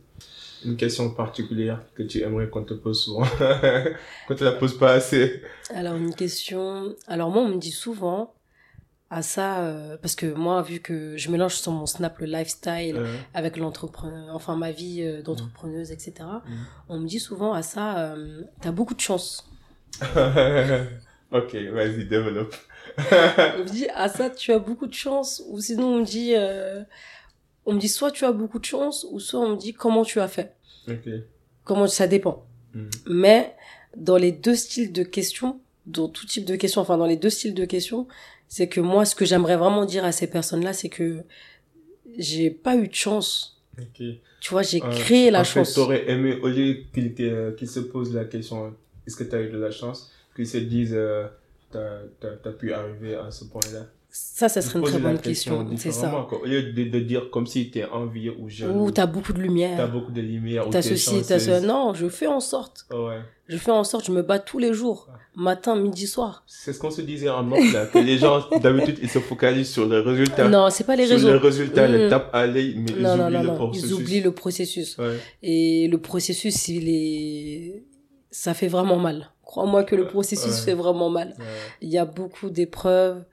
[0.63, 3.25] Une question particulière que tu aimerais qu'on te pose souvent,
[4.27, 5.41] qu'on te la pose pas assez?
[5.73, 6.95] Alors, une question.
[7.07, 8.33] Alors, moi, on me dit souvent
[9.11, 12.95] à ça, euh, parce que moi, vu que je mélange sur mon Snap le lifestyle
[12.95, 16.13] Euh, avec l'entrepreneur, enfin ma vie euh, d'entrepreneuse, etc.
[16.19, 16.57] Mhm.
[16.89, 19.47] On me dit souvent à ça, euh, t'as beaucoup de chance.
[21.33, 22.53] Ok, vas-y, développe.
[22.97, 25.41] on me dit, ah ça, tu as beaucoup de chance.
[25.47, 26.83] Ou sinon, on me dit, euh,
[27.65, 30.03] on me dit, soit tu as beaucoup de chance, ou soit on me dit, comment
[30.03, 30.55] tu as fait.
[30.89, 31.07] Ok.
[31.63, 32.45] Comment, ça dépend.
[32.73, 32.89] Mhm.
[33.07, 33.55] Mais,
[33.95, 37.29] dans les deux styles de questions, dans tout type de questions, enfin, dans les deux
[37.29, 38.07] styles de questions,
[38.53, 41.23] c'est que moi, ce que j'aimerais vraiment dire à ces personnes-là, c'est que
[42.17, 43.63] j'ai pas eu de chance.
[43.79, 44.03] Ok.
[44.41, 45.73] Tu vois, j'ai Euh, créé la en fait, chance.
[45.73, 48.75] t'aurais aimé, au lieu qu'il te- qu'il se pose la question,
[49.07, 51.27] est-ce que tu as eu de la chance, qu'ils se disent, euh,
[51.71, 53.87] t'as t'as- t'as pu arriver à ce point-là?
[54.13, 55.65] Ça, ça serait une très bonne question.
[55.77, 56.25] C'est ça.
[56.27, 56.41] quoi.
[56.41, 59.39] Au lieu de, de dire comme si t'es envieux ou jaloux, Ou t'as beaucoup de
[59.41, 59.89] lumière.
[59.89, 61.53] beaucoup de lumière, T'as t'es ceci, t'as ça.
[61.53, 61.63] chanceuse.
[61.67, 62.85] Non, je fais en sorte.
[62.91, 63.19] Ouais.
[63.47, 65.07] Je fais en sorte, je me bats tous les jours.
[65.35, 66.43] Matin, midi, soir.
[66.45, 69.69] C'est ce qu'on se disait en off, là, que les gens, d'habitude, ils se focalisent
[69.71, 70.49] sur les résultats.
[70.49, 71.31] Non, c'est pas les sur réseaux.
[71.31, 72.09] les résultats, les Mm.
[72.09, 73.55] tapes à l'œil, mais ils Non, non, oublient non, le non.
[73.55, 73.89] processus.
[73.89, 74.97] Ils oublient le processus.
[74.97, 75.17] Ouais.
[75.41, 77.83] Et le processus, il est,
[78.29, 79.29] ça fait vraiment mal.
[79.45, 80.65] Crois-moi que le processus Ouais.
[80.65, 81.33] fait vraiment mal.
[81.81, 83.23] Il y a beaucoup d'épreuves.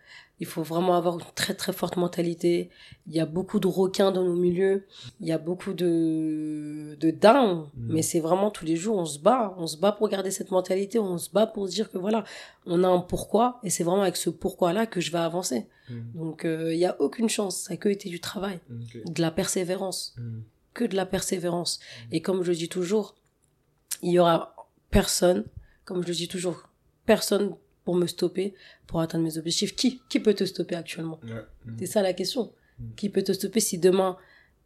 [0.41, 2.71] Il faut vraiment avoir une très très forte mentalité.
[3.09, 4.87] Il y a beaucoup de requins dans nos milieux.
[5.21, 7.67] Il y a beaucoup de, de down.
[7.77, 7.93] Mhm.
[7.95, 9.55] Mais c'est vraiment tous les jours, on se bat.
[9.59, 10.99] On se bat pour garder cette mentalité.
[11.01, 12.23] On se bat pour se dire que voilà,
[12.67, 13.59] on a un pourquoi.
[13.65, 15.67] Et c'est vraiment avec ce pourquoi-là que je vais avancer.
[15.91, 15.95] Mm.
[16.15, 17.57] Donc, euh, il y a aucune chance.
[17.63, 19.13] Ça a que été du travail, Ok.
[19.13, 20.41] de la persévérance Mm.
[20.75, 21.81] que de la persévérance.
[22.13, 23.17] Et comme je dis toujours,
[24.03, 24.55] il y aura
[24.91, 25.45] personne,
[25.85, 26.69] comme je le dis toujours,
[27.07, 27.57] personne
[27.89, 28.53] pour me stopper,
[28.87, 29.75] pour atteindre mes objectifs.
[29.75, 31.43] Qui, qui peut te stopper actuellement Ouais.
[31.65, 31.77] Mm.
[31.79, 32.53] C'est ça la question.
[32.79, 32.85] Mm.
[32.97, 34.19] Qui peut te stopper si demain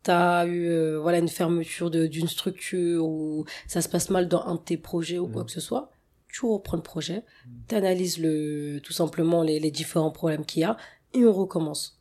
[0.03, 4.57] t'as eu euh, voilà une fermeture d'une structure ou ça se passe mal dans un
[4.57, 5.47] de tes projets ou quoi Mm.
[5.47, 5.93] que ce soit
[6.33, 7.23] tu reprends le projet
[7.68, 10.77] t'analyses le tout simplement les, les différents problèmes qu'il y a
[11.14, 12.01] et on recommence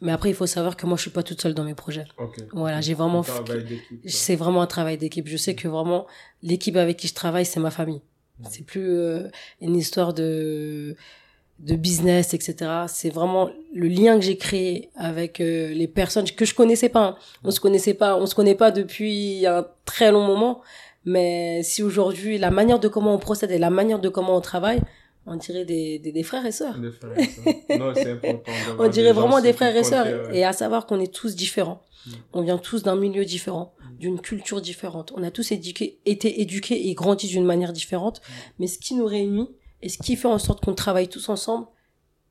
[0.00, 2.06] mais après il faut savoir que moi je suis pas toute seule dans mes projets
[2.18, 2.36] Ok.
[2.52, 3.44] Voilà, j'ai vraiment quoi.
[4.06, 5.26] c'est vraiment un travail d'équipe.
[5.26, 6.06] Je sais que vraiment
[6.42, 8.00] l'équipe avec qui je travaille, c'est ma famille.
[8.48, 9.28] C'est plus euh,
[9.60, 10.96] une histoire de
[11.60, 12.54] de business, etc.
[12.88, 17.00] C'est vraiment le lien que j'ai créé avec euh, les personnes que je connaissais pas.
[17.04, 17.16] hein.
[17.44, 20.62] On se connaissait pas, on se connaît pas depuis un très long moment.
[21.04, 24.40] Mais si aujourd'hui la manière de comment on procède et la manière de comment on
[24.40, 24.80] travaille,
[25.30, 26.74] on dirait des, des, des frères et sœurs.
[27.00, 27.78] Frères et sœurs.
[27.78, 28.52] Non, c'est important.
[28.78, 30.06] On dirait vraiment des frères et sœurs.
[30.28, 30.38] ouais.
[30.38, 31.82] Et à savoir qu'on est tous différents.
[32.06, 32.10] Mm.
[32.34, 33.96] On vient tous d'un milieu différent, Mm.
[33.98, 35.12] d'une culture différente.
[35.16, 38.20] On a tous éduqué, été éduqués et grandis d'une manière différente.
[38.20, 38.32] Mm.
[38.58, 39.48] Mais ce qui nous réunit
[39.82, 41.66] et ce qui fait en sorte qu'on travaille tous ensemble,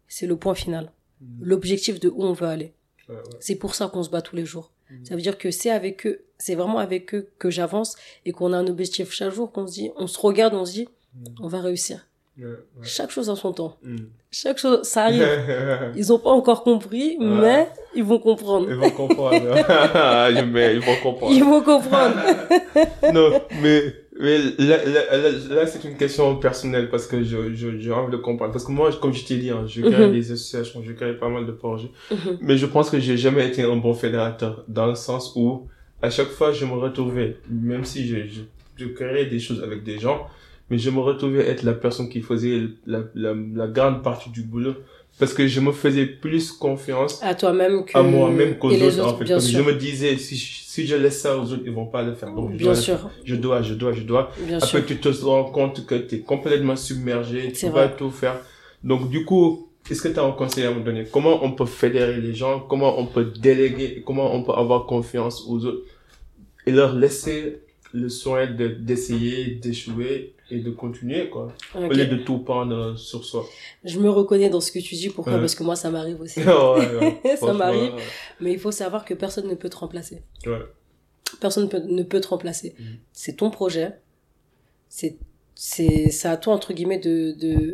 [0.08, 0.92] c'est le point final.
[1.22, 1.26] Mm.
[1.42, 2.74] L'objectif de où on veut aller.
[3.08, 3.22] Ouais, ouais.
[3.40, 4.72] C'est pour ça qu'on se bat tous les jours.
[4.92, 5.06] Mm.
[5.06, 7.96] Ça veut dire que c'est avec eux, c'est vraiment avec eux que j'avance
[8.26, 10.74] et qu'on a un objectif chaque jour qu'on se dit, on se regarde, on se
[10.74, 11.24] dit, Mm.
[11.42, 12.06] on va réussir.
[12.40, 12.56] Ouais, ouais.
[12.84, 13.78] Chaque chose en son temps.
[13.84, 13.98] Mm.
[14.32, 15.28] Chaque chose, ça arrive.
[15.96, 18.68] Ils ont pas encore compris, mais ils vont comprendre.
[18.70, 19.32] Ils vont comprendre.
[20.54, 21.34] mais ils vont comprendre.
[21.34, 22.16] Ils vont comprendre.
[23.14, 23.32] non,
[23.62, 23.82] mais,
[24.20, 28.12] mais là, là, là, là, c'est une question personnelle parce que je, je, j'ai envie
[28.12, 28.52] de comprendre.
[28.52, 30.12] Parce que moi, comme je t'ai dit, hein, je crée Mhm.
[30.14, 31.90] des associations, je crée pas mal de projets.
[32.12, 32.38] Mhm.
[32.42, 35.68] Mais je pense que j'ai jamais été un bon fédérateur dans le sens où
[36.02, 38.42] à chaque fois je me retrouvais, même si je, je,
[38.78, 40.28] je créais des choses avec des gens,
[40.70, 44.42] mais je me retrouvais être la personne qui faisait la, la, la grande partie du
[44.44, 44.74] boulot
[45.18, 49.00] parce que je me faisais plus confiance à toi-même que à moi-même qu'aux et les
[49.00, 49.26] autres, en fait.
[49.26, 51.88] Parce que je me disais, si, je- si je laisse ça aux autres, ils vont
[51.88, 52.32] pas le faire.
[52.34, 53.10] Donc, je bien dois sûr.
[53.26, 54.32] Je dois, je dois, je dois.
[54.48, 54.86] bien Après, sûr.
[54.86, 58.40] tu te rends compte que tu es complètement submergé, tu vas tout faire.
[58.84, 61.04] Donc, du coup, est-ce que tu as un conseil à me donner?
[61.12, 62.62] Comment on peut fédérer les gens?
[62.62, 64.04] Comment on peut déléguer?
[64.06, 65.84] Comment on peut avoir confiance aux autres?
[66.66, 67.60] Et leur laisser
[67.94, 71.54] le soin de d'essayer, d'échouer et de continuer, quoi.
[71.76, 71.82] Ok.
[71.84, 73.46] Au lieu de tout prendre sur soi.
[73.84, 75.10] Je me reconnais dans ce que tu dis.
[75.10, 75.34] Pourquoi?
[75.34, 75.40] Ouais.
[75.40, 76.40] Parce que moi, ça m'arrive aussi.
[76.44, 77.94] Ouais, ouais, Ça m'arrive.
[78.40, 80.22] Mais il faut savoir que personne ne peut te remplacer.
[81.40, 82.76] Personne ne peut, ne peut te remplacer.
[82.80, 82.98] Mhm.
[83.12, 84.00] C'est ton projet.
[84.88, 85.18] C'est
[86.26, 87.74] à toi entre guillemets de de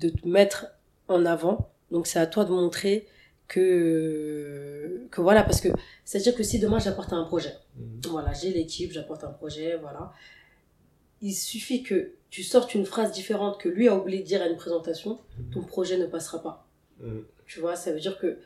[0.00, 0.66] de te mettre
[1.08, 1.70] en avant.
[1.90, 3.06] Donc c'est à toi de montrer
[3.48, 5.68] que que voilà parce que
[6.04, 8.00] c'est à dire que si demain j'apporte un projet Mhm.
[8.10, 10.12] voilà, j'ai l'équipe, j'apporte un projet, voilà.
[11.22, 14.46] Il suffit que tu sortes une phrase différente que lui a oublié de dire à
[14.48, 15.18] une présentation,
[15.52, 16.66] ton projet ne passera pas.
[17.00, 17.24] Mhm.
[17.46, 18.38] Tu vois, ça veut dire que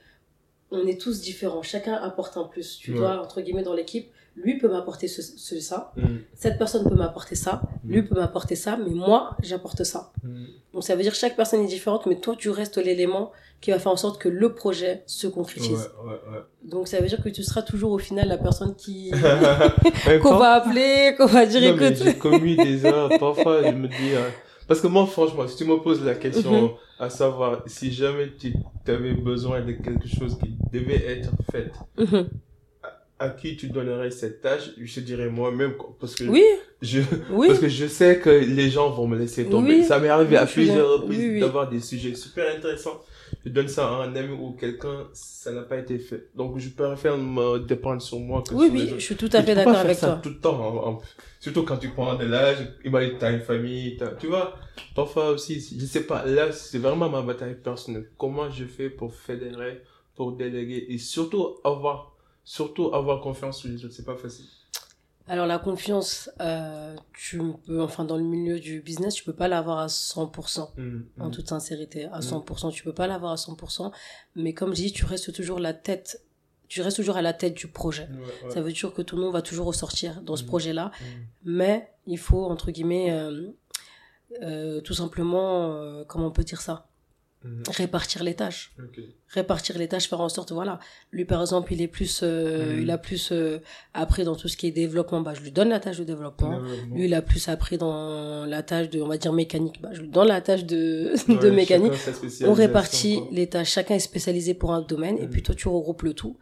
[0.70, 2.76] on est tous différents, chacun apporte un plus.
[2.78, 6.20] Tu dois, entre guillemets, dans l'équipe, lui peut m'apporter ce, ce- ça, Mhm.
[6.34, 8.08] cette personne peut m'apporter ça, lui Mhm.
[8.08, 10.12] peut m'apporter ça, mais moi, j'apporte ça.
[10.24, 10.46] Mhm.
[10.72, 13.30] Donc ça veut dire que chaque personne est différente, mais toi, tu restes l'élément
[13.60, 15.90] qui va faire en sorte que le projet se Ouais, concrétise.
[16.04, 16.40] ouais, ouais.
[16.64, 19.10] Donc ça veut dire que tu seras toujours au final la personne qui
[20.22, 22.02] qu'on va appeler, qu'on va dire Non, écoute.
[22.02, 23.10] j'ai commis des erreurs.
[23.20, 24.28] Parfois, je me dis, euh,
[24.66, 26.70] parce que moi, franchement, si tu me poses la question, Mhm.
[26.98, 28.54] à savoir si jamais tu
[28.86, 32.28] avais besoin de quelque chose qui devait être fait Mhm.
[33.22, 36.44] À qui tu donnerais cette tâche, je dirais moi-même, parce que Oui,
[36.80, 37.00] je,
[37.30, 37.46] oui.
[37.48, 39.76] parce que je sais que les gens vont me laisser tomber.
[39.80, 39.84] Oui.
[39.84, 43.00] Ça m'est arrivé à plusieurs reprises d'avoir des sujets super intéressants.
[43.44, 46.28] Je donne ça à un ami ou quelqu'un, ça n'a pas été fait.
[46.34, 48.98] Donc, je préfère me dépendre sur moi que Oui, sur les oui, autres.
[49.00, 50.20] je suis tout à fait d'accord avec ça toi.
[50.22, 51.00] tout le temps, en- en-
[51.40, 54.54] surtout quand tu prends de l'âge, imagine t'as une famille, t'as- tu vois,
[54.94, 58.10] parfois aussi, je sais pas, là, c'est vraiment ma bataille personnelle.
[58.18, 59.80] Comment je fais pour fédérer,
[60.14, 62.11] pour déléguer et surtout avoir,
[62.44, 64.46] surtout avoir confiance sur les autres, c'est pas facile.
[65.28, 69.46] Alors la confiance, euh, tu peux, enfin dans le milieu du business, tu peux pas
[69.46, 70.72] l'avoir à 100%.
[70.76, 71.30] Mm, en mm.
[71.30, 72.22] toute sincérité, à Mm.
[72.22, 72.70] 100%.
[72.72, 73.92] Tu peux pas l'avoir à 100%,
[74.34, 76.24] mais comme je dis, tu restes toujours la tête,
[76.66, 78.08] tu restes toujours à la tête du projet.
[78.10, 78.18] Ouais,
[78.48, 78.50] ouais.
[78.52, 80.46] Ça veut dire que le monde va toujours ressortir dans ce Mm.
[80.46, 81.04] projet-là, Mm.
[81.44, 83.46] mais il faut, entre guillemets, euh,
[84.42, 86.88] euh, tout simplement, euh, comment on peut dire ça?
[87.44, 87.62] Mm.
[87.70, 88.72] Répartir les tâches.
[88.78, 89.00] Ok.
[89.28, 90.78] Répartir les tâches, faire en sorte, voilà.
[91.10, 92.82] Lui, par exemple, il est plus, euh, Mm.
[92.82, 93.58] il a plus euh,
[93.94, 96.60] appris dans tout ce qui est développement, bah, je lui donne la tâche de développement.
[96.62, 96.94] Développement.
[96.96, 100.02] Lui, il a plus appris dans la tâche de, on va dire, mécanique, bah, je
[100.02, 101.94] lui donne la tâche de, de Ouais, mécanique.
[101.94, 103.28] chacun sa On répartit quoi.
[103.32, 105.30] les tâches, chacun est spécialisé pour un domaine, et Mm.
[105.30, 106.36] puis toi tu regroupes le tout.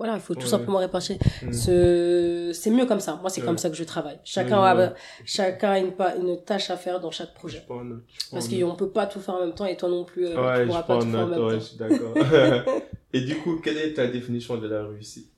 [0.00, 0.46] Voilà, il faut tout Ouais.
[0.46, 1.16] simplement répartir.
[1.42, 1.52] Mm.
[1.52, 2.50] Ce...
[2.54, 3.16] C'est mieux comme ça.
[3.20, 3.46] Moi, c'est Ouais.
[3.46, 4.18] comme ça que je travaille.
[4.24, 4.94] Chacun, Ouais, a,
[5.26, 7.62] chacun a une, pa- une tâche à faire dans chaque Je projet.
[7.68, 8.60] prends note, je Parce note.
[8.70, 10.66] qu'on peut pas tout faire en même temps, et toi non plus, euh, tu je
[10.68, 11.50] pourras pas tout faire en note, même temps.
[11.50, 12.14] je suis d'accord.
[13.12, 15.30] Et du coup, quelle est ta définition de la réussite?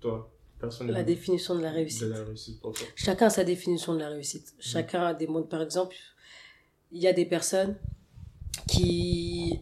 [0.00, 0.32] Toi.
[0.88, 2.02] La définition de la réussite.
[2.04, 2.86] De la réussite pour toi.
[2.96, 4.54] Chacun a sa définition de la réussite.
[4.58, 5.42] Chacun a des mots.
[5.42, 5.94] Par exemple,
[6.90, 7.76] il y a des personnes
[8.66, 9.60] qui,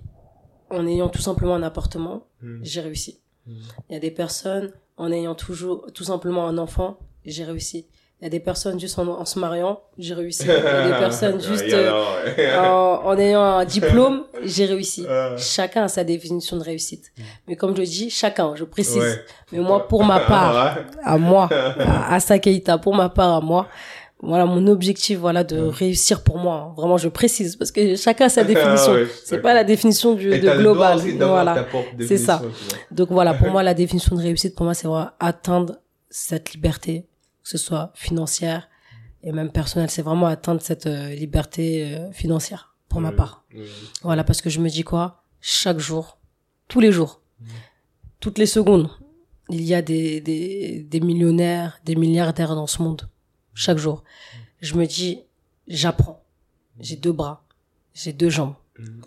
[0.70, 2.61] en ayant tout simplement un appartement, Mm.
[2.62, 3.20] j'ai réussi.
[3.47, 7.86] Il y a des personnes en ayant toujours tout simplement un enfant, j'ai réussi.
[8.20, 10.45] Il y a des personnes juste en, en se mariant, j'ai réussi.
[10.45, 11.92] Il y a des personnes juste euh,
[12.59, 15.05] en, en ayant un diplôme, j'ai réussi.
[15.09, 15.36] Ah.
[15.36, 17.12] Chacun a sa définition de réussite.
[17.49, 18.97] Mais comme je dis, chacun, je précise.
[19.03, 19.24] Ouais.
[19.53, 20.82] Mais moi, pour ma part, Ouais.
[21.03, 21.49] à moi,
[21.80, 23.66] à Assa Keita, pour ma part, à moi,
[24.27, 25.70] voilà mon objectif, voilà, de Ouais.
[25.70, 26.57] réussir pour moi.
[26.70, 26.75] hein.
[26.77, 28.93] Vraiment, je précise parce que chacun a sa définition.
[28.93, 30.99] Ah ouais, C'est pas la définition du, de global.
[31.18, 31.66] Voilà.
[32.01, 32.39] C'est ça.
[32.39, 32.79] définition.
[32.91, 35.79] Donc voilà, pour moi, la définition de réussite, pour moi, c'est vraiment atteindre
[36.11, 37.07] cette liberté,
[37.43, 38.68] que ce soit financière
[39.22, 39.91] et même personnelle.
[39.91, 43.45] C'est vraiment atteindre cette euh, liberté euh, financière, pour ma Ouais, part.
[43.55, 43.64] ouais.
[44.03, 45.22] Voilà, parce que je me dis quoi?
[45.41, 46.18] Chaque jour,
[46.68, 47.20] tous les jours,
[48.20, 48.89] toutes les secondes,
[49.51, 53.03] il y a des, des, des millionnaires, des milliardaires dans ce monde.
[53.55, 54.02] Chaque jour.
[54.61, 55.20] Je me dis,
[55.68, 56.22] j'apprends.
[56.80, 57.44] J'ai deux bras,
[57.94, 58.55] j'ai deux jambes.
[58.78, 59.02] Mhm.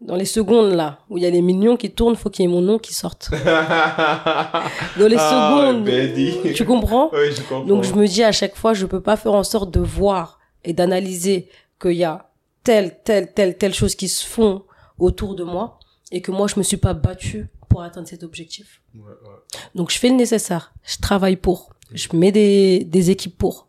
[0.00, 2.48] Dans les secondes là, où il y a les millions qui tournent, faut qu'il y
[2.48, 3.30] ait mon nom qui sorte.
[4.98, 6.34] Dans les Ah, secondes, ben dit.
[6.54, 7.10] tu comprends?
[7.12, 7.64] Oui, je comprends.
[7.66, 10.38] Donc je me dis à chaque fois, je peux pas faire en sorte de voir
[10.64, 12.30] et d'analyser qu'il y a
[12.64, 14.62] telle, telle, telle, telle chose qui se font
[14.98, 15.78] autour de moi
[16.10, 18.80] et que moi je me suis pas battue pour atteindre cet objectif.
[18.94, 19.60] Ouais, ouais.
[19.74, 23.66] Donc je fais le nécessaire, je travaille pour, je mets des, des équipes pour.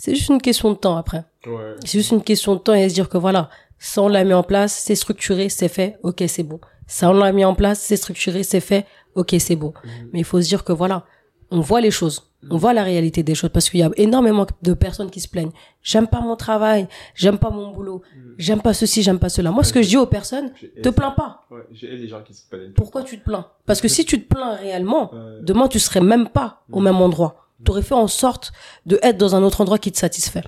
[0.00, 1.24] C'est juste une question de temps après.
[1.46, 1.74] Ouais.
[1.84, 4.32] C'est juste une question de temps et se dire que voilà, ça on l'a mis
[4.34, 6.60] en place, c'est structuré, c'est fait, ok c'est bon.
[6.86, 8.86] Ça on l'a mis en place, c'est structuré, c'est fait,
[9.16, 9.74] ok c'est bon.
[9.84, 9.90] Mhm.
[10.12, 11.04] Mais il faut se dire que voilà,
[11.50, 14.46] on voit les choses, on voit la réalité des choses parce qu'il y a énormément
[14.62, 15.50] de personnes qui se plaignent.
[15.82, 18.34] J'aime pas mon travail, j'aime pas mon boulot, Mhm.
[18.38, 19.50] j'aime pas ceci, j'aime pas cela.
[19.50, 21.46] Moi ce que je dis aux personnes, te plains pas.
[21.50, 22.72] Ouais, j'ai les gens qui se plaignent.
[22.72, 23.46] Pourquoi tu te plains?
[23.66, 25.38] Parce que si tu te plains réellement, Ouais.
[25.42, 27.47] demain tu serais même pas au même endroit.
[27.64, 28.52] Tu aurais fait en sorte
[28.86, 30.42] de être dans un autre endroit qui te satisfait.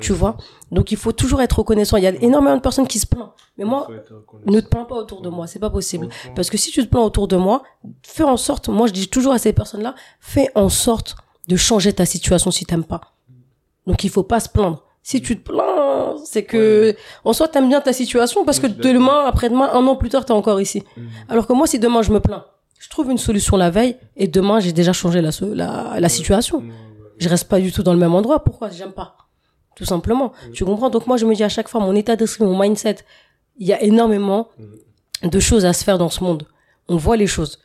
[0.00, 0.36] Tu vois?
[0.70, 1.98] Donc il faut toujours être reconnaissant.
[1.98, 3.28] Il y a énormément de personnes qui se plaignent.
[3.58, 3.88] Mais moi,
[4.46, 6.08] ne te plains pas autour de moi, c'est pas possible.
[6.34, 7.62] Parce que si tu te plains autour de moi,
[8.02, 11.16] fais en sorte, moi je dis toujours à ces personnes-là, fais en sorte
[11.48, 13.00] de changer ta situation si t'aimes pas.
[13.86, 14.84] Donc il faut pas se plaindre.
[15.02, 19.24] Si tu te plains, c'est que en soi t'aimes bien ta situation parce que demain,
[19.26, 20.84] après-demain, un an plus tard, t'es encore ici.
[20.96, 21.08] Mhm.
[21.28, 22.44] Alors que moi, si demain je me plains,
[22.82, 26.64] je trouve une solution la veille et demain j'ai déjà changé la, la, la situation.
[27.18, 28.42] Je reste pas du tout dans le même endroit.
[28.42, 28.70] Pourquoi?
[28.70, 29.10] J'aime pas.
[29.76, 30.32] Tout simplement.
[30.54, 30.88] Tu comprends?
[30.88, 32.96] Donc moi, je me dis à chaque fois, mon état d'esprit, mon mindset,
[33.58, 34.48] il y a énormément
[35.22, 36.46] de choses à se faire dans ce monde.
[36.88, 37.58] On voit les choses.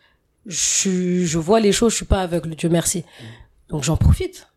[0.46, 3.06] Je, je vois les choses, je suis pas aveugle, Dieu merci.
[3.70, 4.48] Donc j'en profite.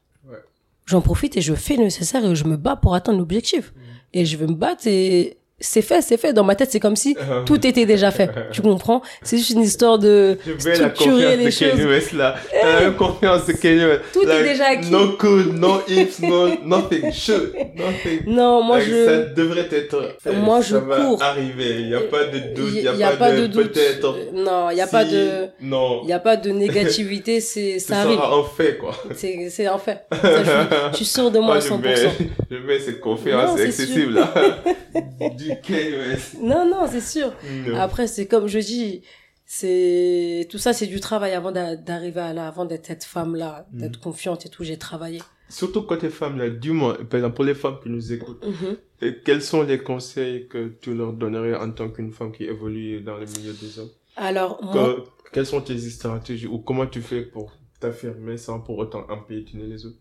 [0.85, 3.73] J'en profite et je fais le nécessaire et je me bats pour atteindre l'objectif.
[4.13, 6.33] Et je vais me battre et c'est fait, c'est fait.
[6.33, 8.31] Dans ma tête, c'est comme si tout était déjà fait.
[8.53, 9.03] Tu comprends?
[9.23, 11.71] C'est juste une histoire de Je la structurer les de choses.
[11.71, 12.37] Kanye West là.
[12.83, 14.01] La confiance de Kanye West.
[14.13, 14.91] Tout est déjà acquis.
[14.91, 17.13] No could, no ifs, no nothing.
[17.13, 18.21] Should, nothing.
[18.27, 19.05] Non, moi Like, je...
[19.07, 20.17] Ça devrait être.
[20.35, 21.23] Moi, je ça va cours.
[21.23, 21.81] arriver.
[21.81, 22.73] Il n'y a pas de doute.
[22.75, 23.73] Il n'y a, pas, de, doute.
[23.73, 24.07] peut-être.
[24.07, 26.01] Euh, Non, il y a pas si, de, Non.
[26.05, 27.41] il y a pas de négativité.
[27.41, 28.17] C'est, Ce ça arrive.
[28.19, 28.93] sera un fait quoi.
[29.15, 30.05] C'est, c'est un fait.
[30.13, 30.53] Ça, je, suis,
[30.93, 31.81] je suis sûre de moi à Moi, je 100%.
[31.81, 32.13] mets,
[32.51, 34.33] je mets cette confiance c'est excessive là.
[36.43, 37.33] Non, non, c'est sûr.
[37.67, 37.77] Non.
[37.79, 39.03] Après, c'est comme je dis,
[39.47, 43.67] c'est tout ça, c'est du travail avant d'a- d'arriver à là, avant d'être cette femme-là,
[43.73, 43.81] Mhm.
[43.81, 44.63] d'être confiante et tout.
[44.65, 45.21] J'ai travaillé.
[45.49, 48.45] Surtout côté femme, là, dis-moi, par exemple, pour les femmes qui nous écoutent,
[49.01, 53.01] et quels sont les conseils que tu leur donnerais en tant qu'une femme qui évolue
[53.01, 53.89] dans le milieu des hommes?
[54.17, 58.79] Alors moi, Que- Quelles sont tes stratégies ou comment tu fais pour t'affirmer sans pour
[58.79, 59.97] autant empiétiner les autres?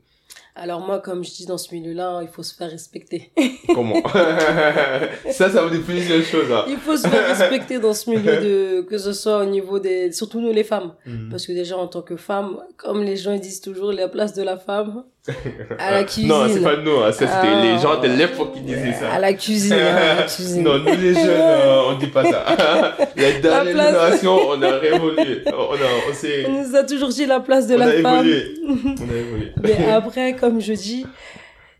[0.57, 3.31] Alors moi, comme je dis dans ce milieu-là, il faut se faire respecter.
[3.75, 4.01] Comment
[5.31, 6.51] Ça, ça veut dire plusieurs choses.
[6.51, 6.65] Hein.
[6.67, 10.11] il faut se faire respecter dans ce milieu de, que ce soit au niveau des,
[10.11, 10.93] surtout nous les femmes.
[11.05, 11.29] Mhm.
[11.29, 14.33] Parce que déjà, en tant que femme, comme les gens ils disent toujours, la place
[14.33, 15.03] de la femme
[15.80, 16.28] à la cuisine.
[16.30, 17.11] Non, c'est pas nous, hein.
[17.11, 17.61] ça c'était Ah.
[17.63, 19.11] les gens de l'époque qui disaient ça.
[19.13, 20.63] À la cuisine, hein, à la cuisine.
[20.63, 22.45] Non, nous les jeunes, euh, on dit pas ça.
[23.15, 25.41] la dernière place- génération, on a révolué.
[25.47, 28.25] On a, on On nous a toujours dit la place de on la a femme.
[28.25, 28.53] évolué.
[28.65, 29.51] On a évolué.
[29.63, 31.05] Mais après, comme je dis,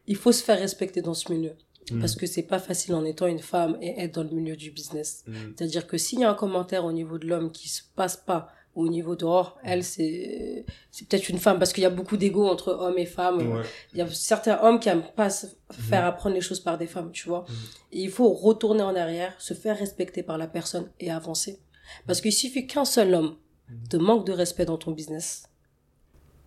[0.08, 1.52] il faut se faire respecter dans ce milieu.
[1.91, 2.00] Mhm.
[2.02, 4.72] Parce que c'est pas facile en étant une femme et être dans le milieu du
[4.72, 5.24] business.
[5.26, 5.36] Mhm.
[5.58, 8.50] C'est-à-dire que s'il y a un commentaire au niveau de l'homme qui se passe pas
[8.78, 12.45] au niveau dehors, elle, c'est, c'est peut-être une femme parce qu'il y a beaucoup d'ego
[12.47, 13.39] entre hommes et femmes.
[13.53, 13.63] Ouais.
[13.93, 16.86] Il y a certains hommes qui aiment pas se faire apprendre les choses par des
[16.88, 17.45] femmes, tu vois.
[17.49, 17.55] Mhm.
[17.93, 21.59] Et il faut retourner en arrière, se faire respecter par la personne et avancer.
[22.05, 23.36] Parce qu'il suffit qu'un seul homme
[23.69, 23.88] Mhm.
[23.89, 25.43] te manque de respect dans ton business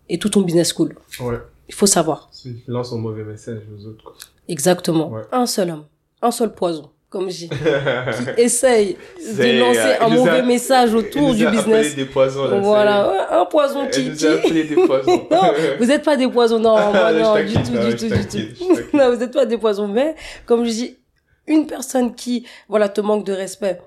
[0.09, 0.95] et tout ton business coule.
[1.19, 1.37] Ouais.
[1.67, 2.31] Il faut savoir.
[2.31, 4.15] Tu lances un mauvais message aux autres, quoi.
[4.47, 5.09] Exactement.
[5.09, 5.21] Ouais.
[5.31, 5.85] Un seul homme.
[6.21, 6.89] Un seul poison.
[7.11, 7.49] Comme dis.
[8.35, 11.93] Qui essaye de lancer euh, un il nous a- mauvais message autour du business.
[11.93, 12.57] des poisons, là.
[12.59, 13.41] Voilà.
[13.41, 15.27] Un poison des poisons.
[15.29, 18.37] Non, vous n'êtes pas des poisons, non, Je non, taquine, du tout, non, du tout,
[18.37, 18.97] du tout.
[18.97, 20.97] Non, vous n'êtes pas des poisons, mais, comme je dis,
[21.47, 23.81] une personne qui, voilà, te manque de respect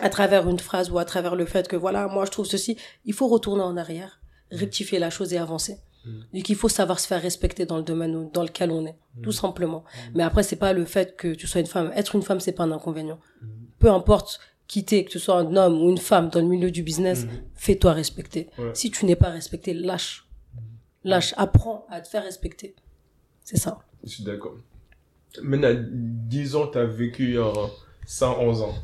[0.00, 2.78] à travers une phrase ou à travers le fait que, voilà, moi, je trouve ceci,
[3.04, 4.18] il faut retourner en arrière,
[4.50, 5.76] rectifier la chose et avancer.
[6.06, 6.10] Mm.
[6.34, 9.22] Et qu'il faut savoir se faire respecter dans le domaine dans lequel on est, Mm.
[9.22, 9.84] tout simplement.
[10.14, 11.90] Mais après, c'est pas le fait que tu sois une femme.
[11.96, 13.18] Être une femme, c'est pas un inconvénient.
[13.42, 13.46] Mm.
[13.78, 14.38] Peu importe
[14.68, 17.24] qui t'es, que tu sois un homme ou une femme dans le milieu du business,
[17.24, 17.28] Mm.
[17.54, 18.48] fais-toi respecter.
[18.58, 18.70] Ouais.
[18.74, 20.26] Si tu n'es pas respecté, lâche.
[21.04, 22.74] Lâche, apprends à te faire respecter.
[23.44, 23.78] C'est ça.
[24.04, 24.56] Je suis d'accord.
[25.42, 27.52] Maintenant, disons, tu as vécu euh,
[28.06, 28.74] 111 ans.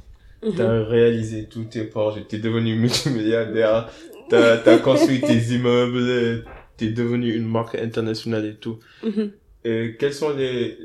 [0.44, 0.54] Mhm.
[0.54, 2.24] Tu as réalisé tous tes projets.
[2.28, 3.90] Tu es devenu multimilliardaire.
[4.28, 6.44] Tu as, construit tes immeubles.
[6.82, 8.78] Tu es devenu une marque internationale et tout.
[9.04, 9.30] Mhm.
[9.64, 10.76] Et quels sont les...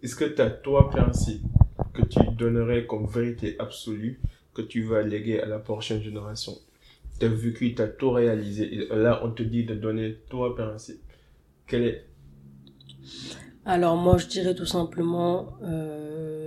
[0.00, 1.42] Est-ce que tu as trois principes
[1.92, 4.20] que tu donnerais comme vérité absolue
[4.54, 6.52] que tu vas léguer à la prochaine génération?
[7.18, 8.64] Tu as vécu, tu as tout réalisé.
[8.72, 11.02] Et là, on te dit de donner trois principes.
[11.66, 12.04] Quel est...
[13.64, 16.39] Alors moi, je dirais tout simplement, euh,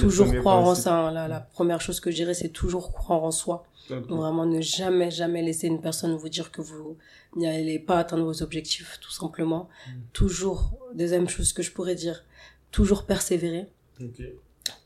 [0.00, 0.94] toujours croire en ça.
[1.08, 1.10] hein.
[1.12, 3.64] La, la première chose que je dirais, c'est toujours croire en soi.
[3.90, 4.06] Ok.
[4.06, 6.96] Donc, Vraiment, ne jamais, jamais laisser une personne vous dire que vous
[7.36, 9.68] n'y allez pas atteindre vos objectifs, tout simplement.
[9.88, 9.90] Mm.
[10.12, 12.24] Toujours, deuxième chose que je pourrais dire,
[12.70, 13.66] toujours persévérer.
[14.00, 14.22] Ok.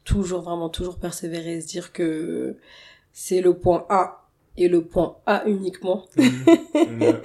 [0.05, 2.57] Toujours, vraiment, toujours persévérer et se dire que
[3.13, 6.05] c'est le point A et le point A uniquement.
[6.17, 6.45] Mhm.
[6.75, 7.21] ouais.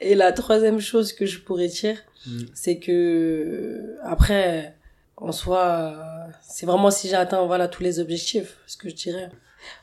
[0.00, 2.46] Et la troisième chose que je pourrais dire, Mhm.
[2.52, 4.76] c'est que après
[5.20, 8.94] en soi euh, c'est vraiment si j'ai atteint voilà tous les objectifs ce que je
[8.94, 9.28] dirais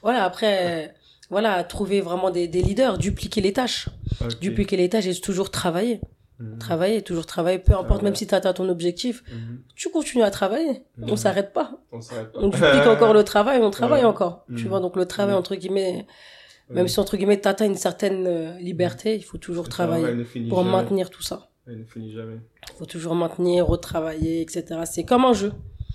[0.02, 0.94] voilà après
[1.30, 3.90] voilà trouver vraiment des, des leaders dupliquer les tâches
[4.24, 4.40] Ok.
[4.40, 6.02] dupliquer les tâches et toujours travailler
[6.40, 6.60] Mhm.
[6.60, 8.10] travailler toujours travailler peu importe ouais.
[8.10, 9.60] même si tu atteins ton objectif Mhm.
[9.76, 11.10] tu continues à travailler Mhm.
[11.12, 12.40] on s'arrête pas On s'arrête pas.
[12.40, 14.06] on duplique encore le travail on travaille Ouais.
[14.14, 14.70] encore tu Mhm.
[14.70, 15.40] vois donc le travail Mhm.
[15.40, 16.06] entre guillemets
[16.70, 20.48] même si entre guillemets t'atteins une certaine euh, liberté il faut toujours Le travail travailler
[20.50, 22.38] pour maintenir tout ça Elle ne finit jamais.
[22.78, 24.64] faut toujours maintenir, retravailler, etc.
[24.86, 25.52] C'est comme un jeu.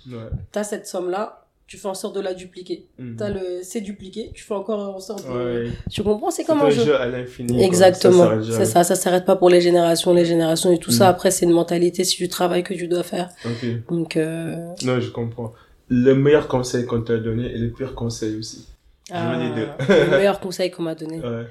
[0.07, 0.17] Ouais.
[0.51, 2.85] T'as cette somme-là, tu fais en sorte de la dupliquer.
[2.99, 3.15] Mhm.
[3.17, 5.63] T'as le, c'est dupliqué, tu fais encore en sorte de...
[5.65, 5.71] Ouais.
[5.89, 6.29] Tu comprends?
[6.29, 6.95] C'est comme un jeu.
[6.95, 7.63] à l'infini.
[7.63, 8.29] Exactement.
[8.43, 11.05] C'est ça, ça s'arrête pas pour les générations, les générations et tout ça.
[11.05, 11.09] Mhm.
[11.11, 13.29] Après, c'est une mentalité, c'est du travail que tu dois faire.
[13.45, 13.65] Ok.
[13.89, 15.53] Donc, euh, Non, je comprends.
[15.89, 18.67] Le meilleur conseil qu'on t'a donné et le pire conseil aussi.
[19.09, 19.67] Je veux les deux.
[19.79, 21.19] ah, le meilleur conseil qu'on m'a donné.
[21.19, 21.45] Ouais.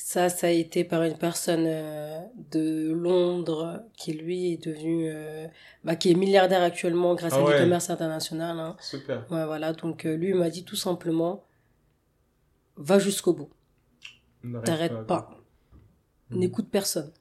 [0.00, 2.20] Ça, ça a été par une personne euh,
[2.52, 5.48] de Londres qui, lui, est devenu, euh,
[5.82, 7.54] bah, qui est milliardaire actuellement grâce Ah à ouais.
[7.58, 8.60] l'e-commerce international.
[8.60, 8.76] Hein.
[8.80, 9.26] Super.
[9.30, 9.72] Ouais, voilà.
[9.72, 11.44] Donc, euh, lui, il m'a dit tout simplement,
[12.76, 13.50] va jusqu'au bout.
[14.64, 15.36] T'arrêtes pas.
[16.30, 16.38] Mhm.
[16.38, 17.12] N'écoute personne.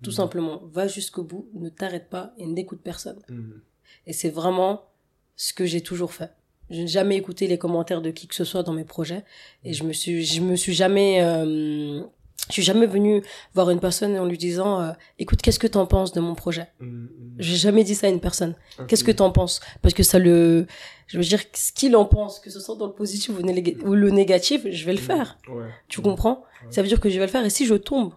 [0.00, 0.16] Tout Mhm.
[0.16, 3.20] simplement, va jusqu'au bout, ne t'arrête pas et n'écoute personne.
[3.28, 3.60] Mhm.
[4.06, 4.88] Et c'est vraiment
[5.34, 6.30] ce que j'ai toujours fait.
[6.74, 9.22] Je n'ai jamais écouté les commentaires de qui que ce soit dans mes projets
[9.64, 12.00] et je me suis, je me suis jamais, euh,
[12.48, 13.22] je suis jamais venue
[13.54, 16.66] voir une personne en lui disant, euh, écoute, qu'est-ce que t'en penses de mon projet
[16.80, 16.88] Mhm.
[16.88, 17.08] Mhm.
[17.38, 18.54] J'ai jamais dit ça à une personne.
[18.78, 18.86] Ok.
[18.88, 19.60] Qu'est-ce que t'en penses?
[19.82, 20.66] Parce que ça le,
[21.06, 23.76] je veux dire, ce qu'il en pense, que ce soit dans le positif ou, néga-
[23.84, 25.38] ou le négatif, je vais le faire.
[25.48, 25.66] Ouais.
[25.88, 26.44] Tu comprends?
[26.64, 26.72] Ouais.
[26.72, 28.12] Ça veut dire que je vais le faire et si je tombe,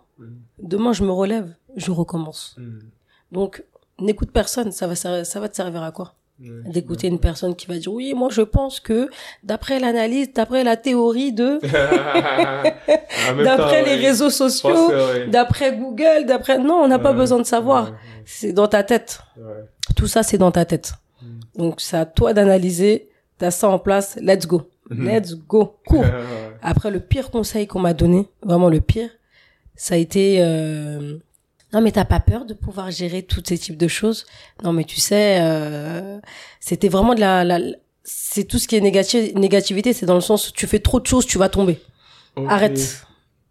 [0.60, 2.55] demain je me relève, je recommence.
[2.58, 2.80] Mhm.
[3.32, 3.64] Donc
[3.99, 6.16] n'écoute personne, ça va ça va te servir à quoi?
[6.40, 9.10] Ouais, d'écouter une personne qui va dire oui moi je pense que
[9.44, 11.60] d'après l'analyse d'après la théorie de
[13.36, 14.92] même d'après les ouais, réseaux sociaux
[15.30, 17.86] d'après Google d'après non on n'a pas Ouais, besoin de savoir.
[17.92, 19.20] ouais, c'est dans ta tête.
[19.96, 20.94] Tout ça c'est dans ta tête.
[21.24, 21.26] Mm.
[21.58, 23.10] donc c'est à toi d'analyser
[23.40, 24.70] t'as ça en place let's go.
[24.92, 25.06] Mhm.
[25.08, 25.76] let's go.
[25.88, 26.06] Cours
[26.62, 29.10] après le pire conseil qu'on m'a donné vraiment le pire
[29.76, 31.18] ça a été euh,
[31.74, 34.26] non mais t'as pas peur de pouvoir gérer tous ces types de choses?
[34.63, 36.20] Non mais tu sais euh,
[36.59, 37.59] c'était vraiment de la, la
[38.03, 41.05] c'est tout ce qui est négatif négativité c'est dans le sens tu fais trop de
[41.07, 41.80] choses tu vas tomber
[42.36, 42.49] Ok.
[42.49, 43.03] arrête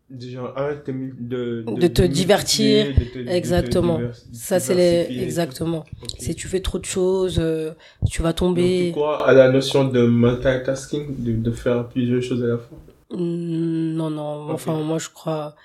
[0.09, 2.87] Déjà, arrête de, de, De te divertir.
[2.87, 3.97] de te- de te Exactement.
[3.99, 6.05] divers- ça c'est les exactement tout.
[6.05, 6.11] Ok.
[6.21, 7.73] c'est tu fais trop de choses euh,
[8.09, 12.43] tu vas tomber tu crois à la notion de multitasking, de, de faire plusieurs choses
[12.45, 12.79] à la fois?
[13.11, 14.53] Non non Ok.
[14.55, 15.57] enfin moi je crois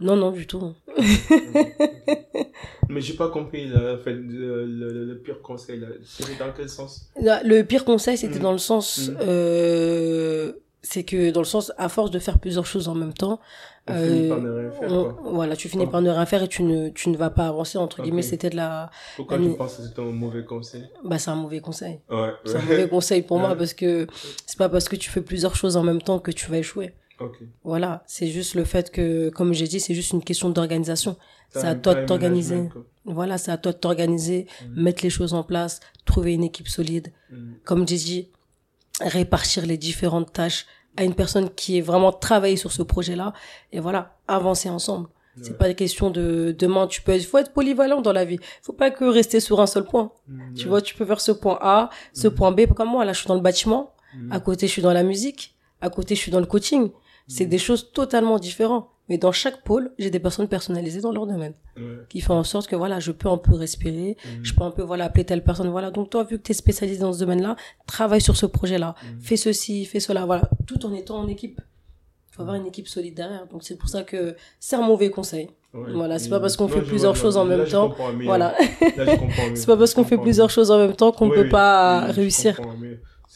[0.00, 0.74] non non du tout
[2.88, 3.68] Mais j'ai pas compris
[4.04, 5.82] fait, le, le, le pire conseil.
[6.04, 7.10] C'est dans quel sens?
[7.20, 8.42] Le pire conseil, c'était Mm.
[8.42, 9.16] dans le sens, Mm.
[9.22, 13.40] euh, c'est que dans le sens, à force de faire plusieurs choses en même temps,
[13.88, 14.92] On Euh, finit par ne rien faire.
[14.92, 15.30] on- Quoi.
[15.32, 15.90] voilà, tu finis Oh.
[15.90, 18.22] par ne rien faire et tu ne, tu ne vas pas avancer entre guillemets.
[18.24, 18.30] Ok.
[18.30, 20.82] C'était de la, Pourquoi Mais- tu penses que c'est un mauvais conseil?
[21.04, 22.00] Bah c'est un mauvais conseil.
[22.10, 22.32] Ouais.
[22.46, 24.08] C'est un mauvais conseil pour moi parce que
[24.44, 26.94] c'est pas parce que tu fais plusieurs choses en même temps que tu vas échouer.
[27.20, 27.38] Ok.
[27.64, 31.16] Voilà, c'est juste le fait que, comme j'ai dit, c'est juste une question d'organisation.
[31.50, 32.68] C'est à toi de t'organiser.
[33.06, 34.82] Voilà, c'est à toi de t'organiser, Mm.
[34.82, 37.12] mettre les choses en place, trouver une équipe solide.
[37.30, 37.52] Mm.
[37.64, 38.28] comme j'ai dit,
[39.00, 43.32] répartir les différentes tâches à une personne qui est vraiment travaillé sur ce projet-là
[43.72, 45.08] et voilà, avancer ensemble.
[45.42, 45.56] C'est Ouais.
[45.58, 48.38] pas question de demain tu peux il faut être polyvalent dans la vie.
[48.62, 50.10] Faut pas que rester sur un seul point.
[50.28, 52.34] Mm, Tu vois, tu peux faire ce point A, ce Mhm.
[52.34, 54.32] point B comme moi là je suis dans le bâtiment, Mm.
[54.32, 56.90] à côté je suis dans la musique, à côté je suis dans le coaching.
[57.28, 57.50] C'est Mhm.
[57.50, 58.88] des choses totalement différentes.
[59.08, 61.82] Mais dans chaque pôle, j'ai des personnes personnalisées dans leur domaine Ouais.
[62.08, 64.28] qui font en sorte que voilà, je peux un peu respirer, Mm.
[64.44, 66.54] je peux un peu voilà appeler telle personne voilà donc toi vu que tu es
[66.54, 67.54] spécialisé dans ce domaine-là
[67.86, 69.20] travaille sur ce projet-là Mm.
[69.20, 71.60] fais ceci fais cela voilà tout en étant en équipe
[72.30, 75.10] il faut avoir une équipe solide derrière donc c'est pour ça que c'est un mauvais
[75.10, 75.92] conseil Ouais.
[75.92, 76.30] Voilà, c'est Mm.
[76.30, 77.94] pas parce qu'on fait plusieurs choses en même temps.
[78.24, 78.54] voilà
[79.54, 82.58] c'est pas parce qu'on fait plusieurs choses en même temps qu'on peut pas réussir.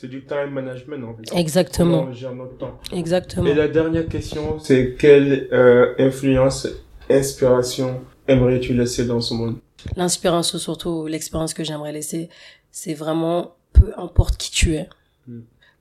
[0.01, 1.39] C'est du time management en fait.
[1.39, 2.81] exactement on gère notre temps.
[2.91, 6.67] exactement Et la dernière question, c'est quelle euh, influence,
[7.11, 9.57] inspiration aimerais-tu laisser dans ce monde?
[9.97, 12.31] L'inspiration surtout l'expérience que j'aimerais laisser
[12.71, 14.89] c'est vraiment peu importe qui tu es
[15.27, 15.41] Mm.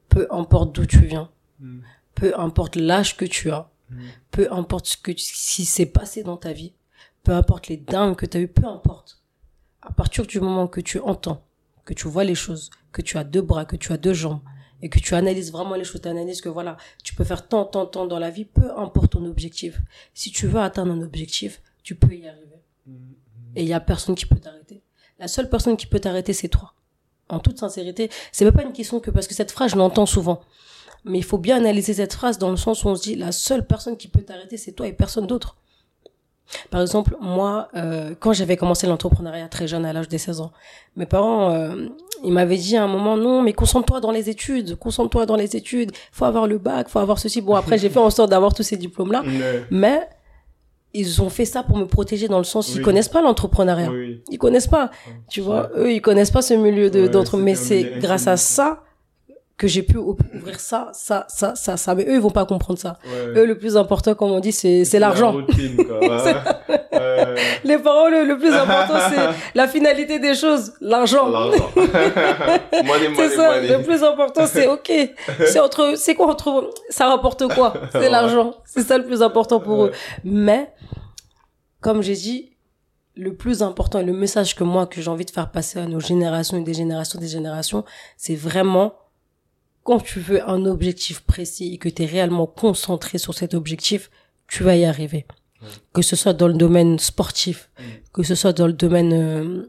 [0.10, 1.30] peu importe d'où tu viens
[1.62, 1.80] Mm.
[2.16, 3.96] peu importe l'âge que tu as Mm.
[4.32, 6.74] peu importe ce que si s'est passé dans ta vie,
[7.24, 9.22] peu importe les dingues que tu as eu, peu importe.
[9.82, 11.42] À partir du moment que tu entends,
[11.90, 14.42] que tu vois les choses, que tu as deux bras, que tu as deux jambes,
[14.84, 17.66] et que tu analyses vraiment les choses, tu analyses que voilà, tu peux faire tant,
[17.66, 19.82] tant, tant dans la vie, peu importe ton objectif.
[20.14, 22.62] Si tu veux atteindre un objectif, tu peux y arriver.
[22.86, 22.94] Mm.
[23.56, 24.84] Et il y a personne qui peut t'arrêter.
[25.18, 26.76] La seule personne qui peut t'arrêter, c'est toi.
[27.28, 30.06] En toute sincérité, c'est même pas une question que parce que cette phrase, je l'entends
[30.06, 30.42] souvent.
[31.06, 33.32] Mais il faut bien analyser cette phrase dans le sens où on se dit la
[33.32, 35.58] seule personne qui peut t'arrêter, c'est toi et personne d'autre.
[36.72, 40.52] Par exemple, moi, euh, quand j'avais commencé l'entrepreneuriat très jeune, à l'âge des 16 ans,
[40.96, 41.88] mes parents, euh,
[42.24, 45.56] ils m'avaient dit à un moment, non, mais concentre-toi dans les études, concentre-toi dans les
[45.56, 47.42] études, faut avoir le bac, faut avoir ceci.
[47.42, 49.64] Bon, après, j'ai fait en sorte d'avoir tous ces diplômes-là, Ouais.
[49.70, 50.08] mais
[50.94, 52.84] ils ont fait ça pour me protéger dans le sens, ils Oui.
[52.84, 53.92] connaissent pas l'entrepreneuriat.
[53.92, 54.24] Oui.
[54.32, 54.90] Ils connaissent pas.
[55.30, 58.38] Tu vois, eux, ils connaissent pas ce milieu de Ouais, d'entre, mais c'est grâce à
[58.38, 58.82] ça
[59.60, 61.94] que j'ai pu ou- ouvrir ça, ça, ça, ça, ça.
[61.94, 62.98] Mais eux, ils vont pas comprendre ça.
[63.06, 63.40] Ouais.
[63.42, 65.36] Eux, le plus important, comme on dit, c'est, c'est l'argent.
[65.38, 66.56] La.
[67.64, 69.18] Les parents, le, plus important, c'est
[69.56, 71.30] la finalité des choses, l'argent.
[71.76, 73.56] C'est ça.
[73.56, 73.68] money.
[73.78, 74.92] Le plus important, c'est ok.
[75.46, 77.74] C'est entre, c'est quoi entre, ça rapporte quoi?
[77.92, 78.10] C'est Ouais.
[78.10, 78.56] l'argent.
[78.66, 79.90] C'est ça le plus important pour eux.
[79.90, 79.96] Ouais.
[80.24, 80.74] Mais,
[81.82, 82.54] comme j'ai dit,
[83.16, 85.86] le plus important et le message que moi, que j'ai envie de faire passer à
[85.86, 87.84] nos générations et des générations des générations,
[88.16, 88.94] c'est vraiment
[89.90, 94.12] quand tu veux un objectif précis et que tu es réellement concentré sur cet objectif,
[94.48, 95.26] tu vas y arriver.
[95.62, 95.68] Ouais.
[95.94, 97.82] Que ce soit dans le domaine sportif, Mm.
[98.14, 99.68] que ce soit dans le domaine euh,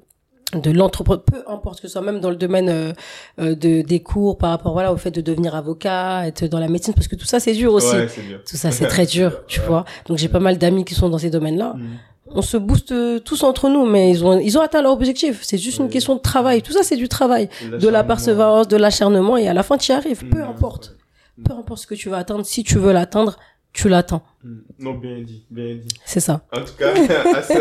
[0.66, 2.92] de l'entreprise, peu importe que ce soit même dans le domaine euh,
[3.40, 6.68] euh, de des cours par rapport voilà au fait de devenir avocat, être dans la
[6.68, 7.94] médecine parce que tout ça c'est dur aussi.
[7.96, 8.38] Ouais, bien.
[8.48, 9.66] Tout ça c'est très dur, tu Ouais.
[9.66, 9.84] vois.
[10.06, 11.86] Donc j'ai pas mal d'amis qui sont dans ces domaines-là Mm.
[12.34, 15.40] On se booste tous entre nous, mais ils ont, ils ont atteint leur objectif.
[15.42, 15.90] C'est juste une Oui.
[15.90, 16.62] question de travail.
[16.62, 19.90] Tout ça, c'est du travail, de la persévérance, de l'acharnement, et à la fin, tu
[19.92, 20.24] y arrives.
[20.28, 20.42] Peu Mm.
[20.50, 20.96] importe.
[21.44, 22.44] Peu importe ce que tu vas atteindre.
[22.44, 23.36] Si tu veux l'atteindre,
[23.72, 24.22] tu l'atteins.
[24.42, 24.58] Mm.
[24.78, 25.94] Non, bien dit, bien dit.
[26.06, 26.42] C'est ça.
[26.50, 26.92] En tout cas,
[27.36, 27.54] assez,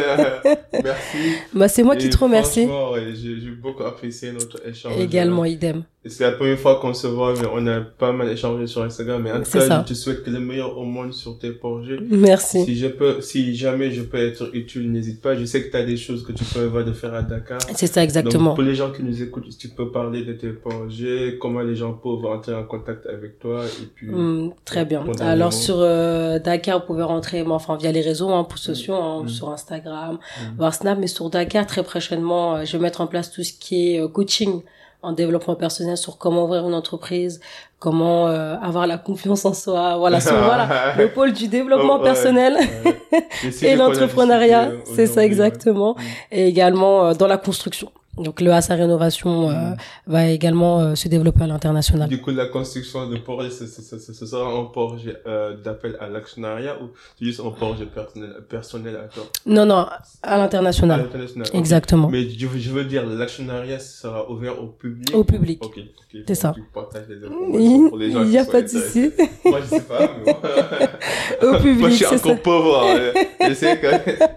[0.81, 1.17] merci.
[1.53, 2.65] Bah, c'est moi qui te remercie.
[2.65, 4.97] Ouais, j'ai beaucoup apprécié notre échange.
[4.97, 5.83] Également, idem.
[6.05, 9.21] C'est la première fois qu'on se voit, mais on a pas mal échangé sur Instagram.
[9.21, 9.83] Mais en tout cas, ça.
[9.85, 11.97] je te souhaite le meilleur au monde sur tes projets.
[12.09, 12.63] Merci.
[12.63, 15.35] Si je peux, si jamais je peux être utile, n'hésite pas.
[15.35, 17.59] Je sais que tu as des choses que tu prévois de faire à Dakar.
[17.75, 18.51] C'est ça, exactement.
[18.51, 21.75] Donc, pour les gens qui nous écoutent, tu peux parler de tes projets, comment les
[21.75, 24.07] gens peuvent entrer en contact avec toi, et puis.
[24.07, 25.05] Hmm, très bien.
[25.19, 29.23] Alors sur euh, Dakar, vous pouvez rentrer, enfin via les réseaux, hein, pour sociaux, hein,
[29.23, 29.29] Mm.
[29.29, 30.57] sur Instagram, Mm.
[30.57, 33.53] voir Snap, mais sur Dakar très prochainement, euh, je vais mettre en place tout ce
[33.53, 34.61] qui est euh, coaching
[35.01, 37.39] en développement personnel sur comment ouvrir une entreprise,
[37.79, 41.97] comment euh, avoir la confiance en soi, voilà, sur voilà le pôle du développement Oh,
[41.99, 42.97] ouais, personnel ouais.
[43.45, 46.03] Et si et l'entrepreneuriat, c'est ça exactement, ouais.
[46.31, 47.89] et également euh, dans la construction.
[48.19, 49.75] Donc le Asa Rénovation euh, Mm.
[50.07, 52.07] va également euh, se développer à l'international.
[52.09, 56.89] Du coup, la construction de projet, ce, sera un projet euh, d'appel à l'actionnariat ou
[57.21, 61.01] juste un projet personnel, personnel à toi Non, non, à À l'international.
[61.01, 61.47] l'international.
[61.47, 61.55] ok.
[61.55, 62.09] Exactement.
[62.09, 65.15] Mais je, je veux dire, l'actionnariat sera ouvert au public?
[65.15, 65.63] Au public.
[65.63, 66.21] Ok, ok.
[66.27, 66.51] C'est ça.
[66.55, 69.11] Tu partages les Il informations pour les gens n'y a pas de souci.
[69.45, 70.33] Moi, je sais pas, mais
[71.41, 72.35] Au moi, je public, suis encore ça.
[72.35, 72.83] pauvre.
[72.83, 73.21] hein.
[73.47, 73.87] Je sais que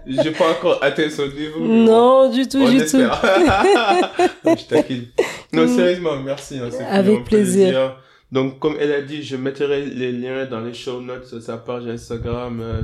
[0.23, 1.59] j'ai pas encore atteint ce niveau.
[1.61, 1.85] mais bon.
[1.85, 2.83] Non, du tout, On du tout.
[2.83, 3.21] espère.
[3.72, 3.72] Non,
[4.45, 5.05] je taquine.
[5.51, 6.59] Non, sérieusement, merci.
[6.59, 7.97] hein, Avec un plaisir.
[8.31, 11.85] Donc, comme elle a dit, je mettrai les liens dans les show notes, sa page
[11.87, 12.81] Instagram, euh,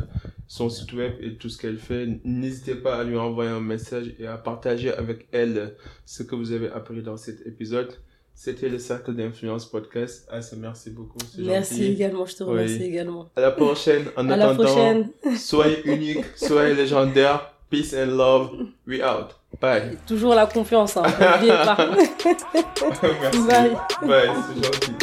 [0.47, 2.07] son site web et tout ce qu'elle fait.
[2.23, 5.75] N'hésitez pas à lui envoyer un message et à partager avec elle
[6.05, 7.91] ce que vous avez appris dans cet épisode.
[8.35, 10.27] C'était le Cercle d'Influence Podcast.
[10.31, 11.17] Ah, merci beaucoup.
[11.39, 11.91] Merci gentil.
[11.91, 12.83] également, je te remercie Oui.
[12.85, 13.29] également.
[13.35, 14.03] À la prochaine.
[14.15, 15.09] En À la attendant, prochaine.
[15.35, 17.53] soyez unique, soyez légendaire.
[17.71, 18.51] Peace and love.
[18.87, 19.35] We out.
[19.61, 19.97] Bye.
[20.07, 21.03] Toujours la confiance, hein.
[21.03, 21.77] Pas.
[23.21, 23.39] Merci.
[23.47, 23.77] Bye.
[24.03, 24.93] Bye, c'est gentil.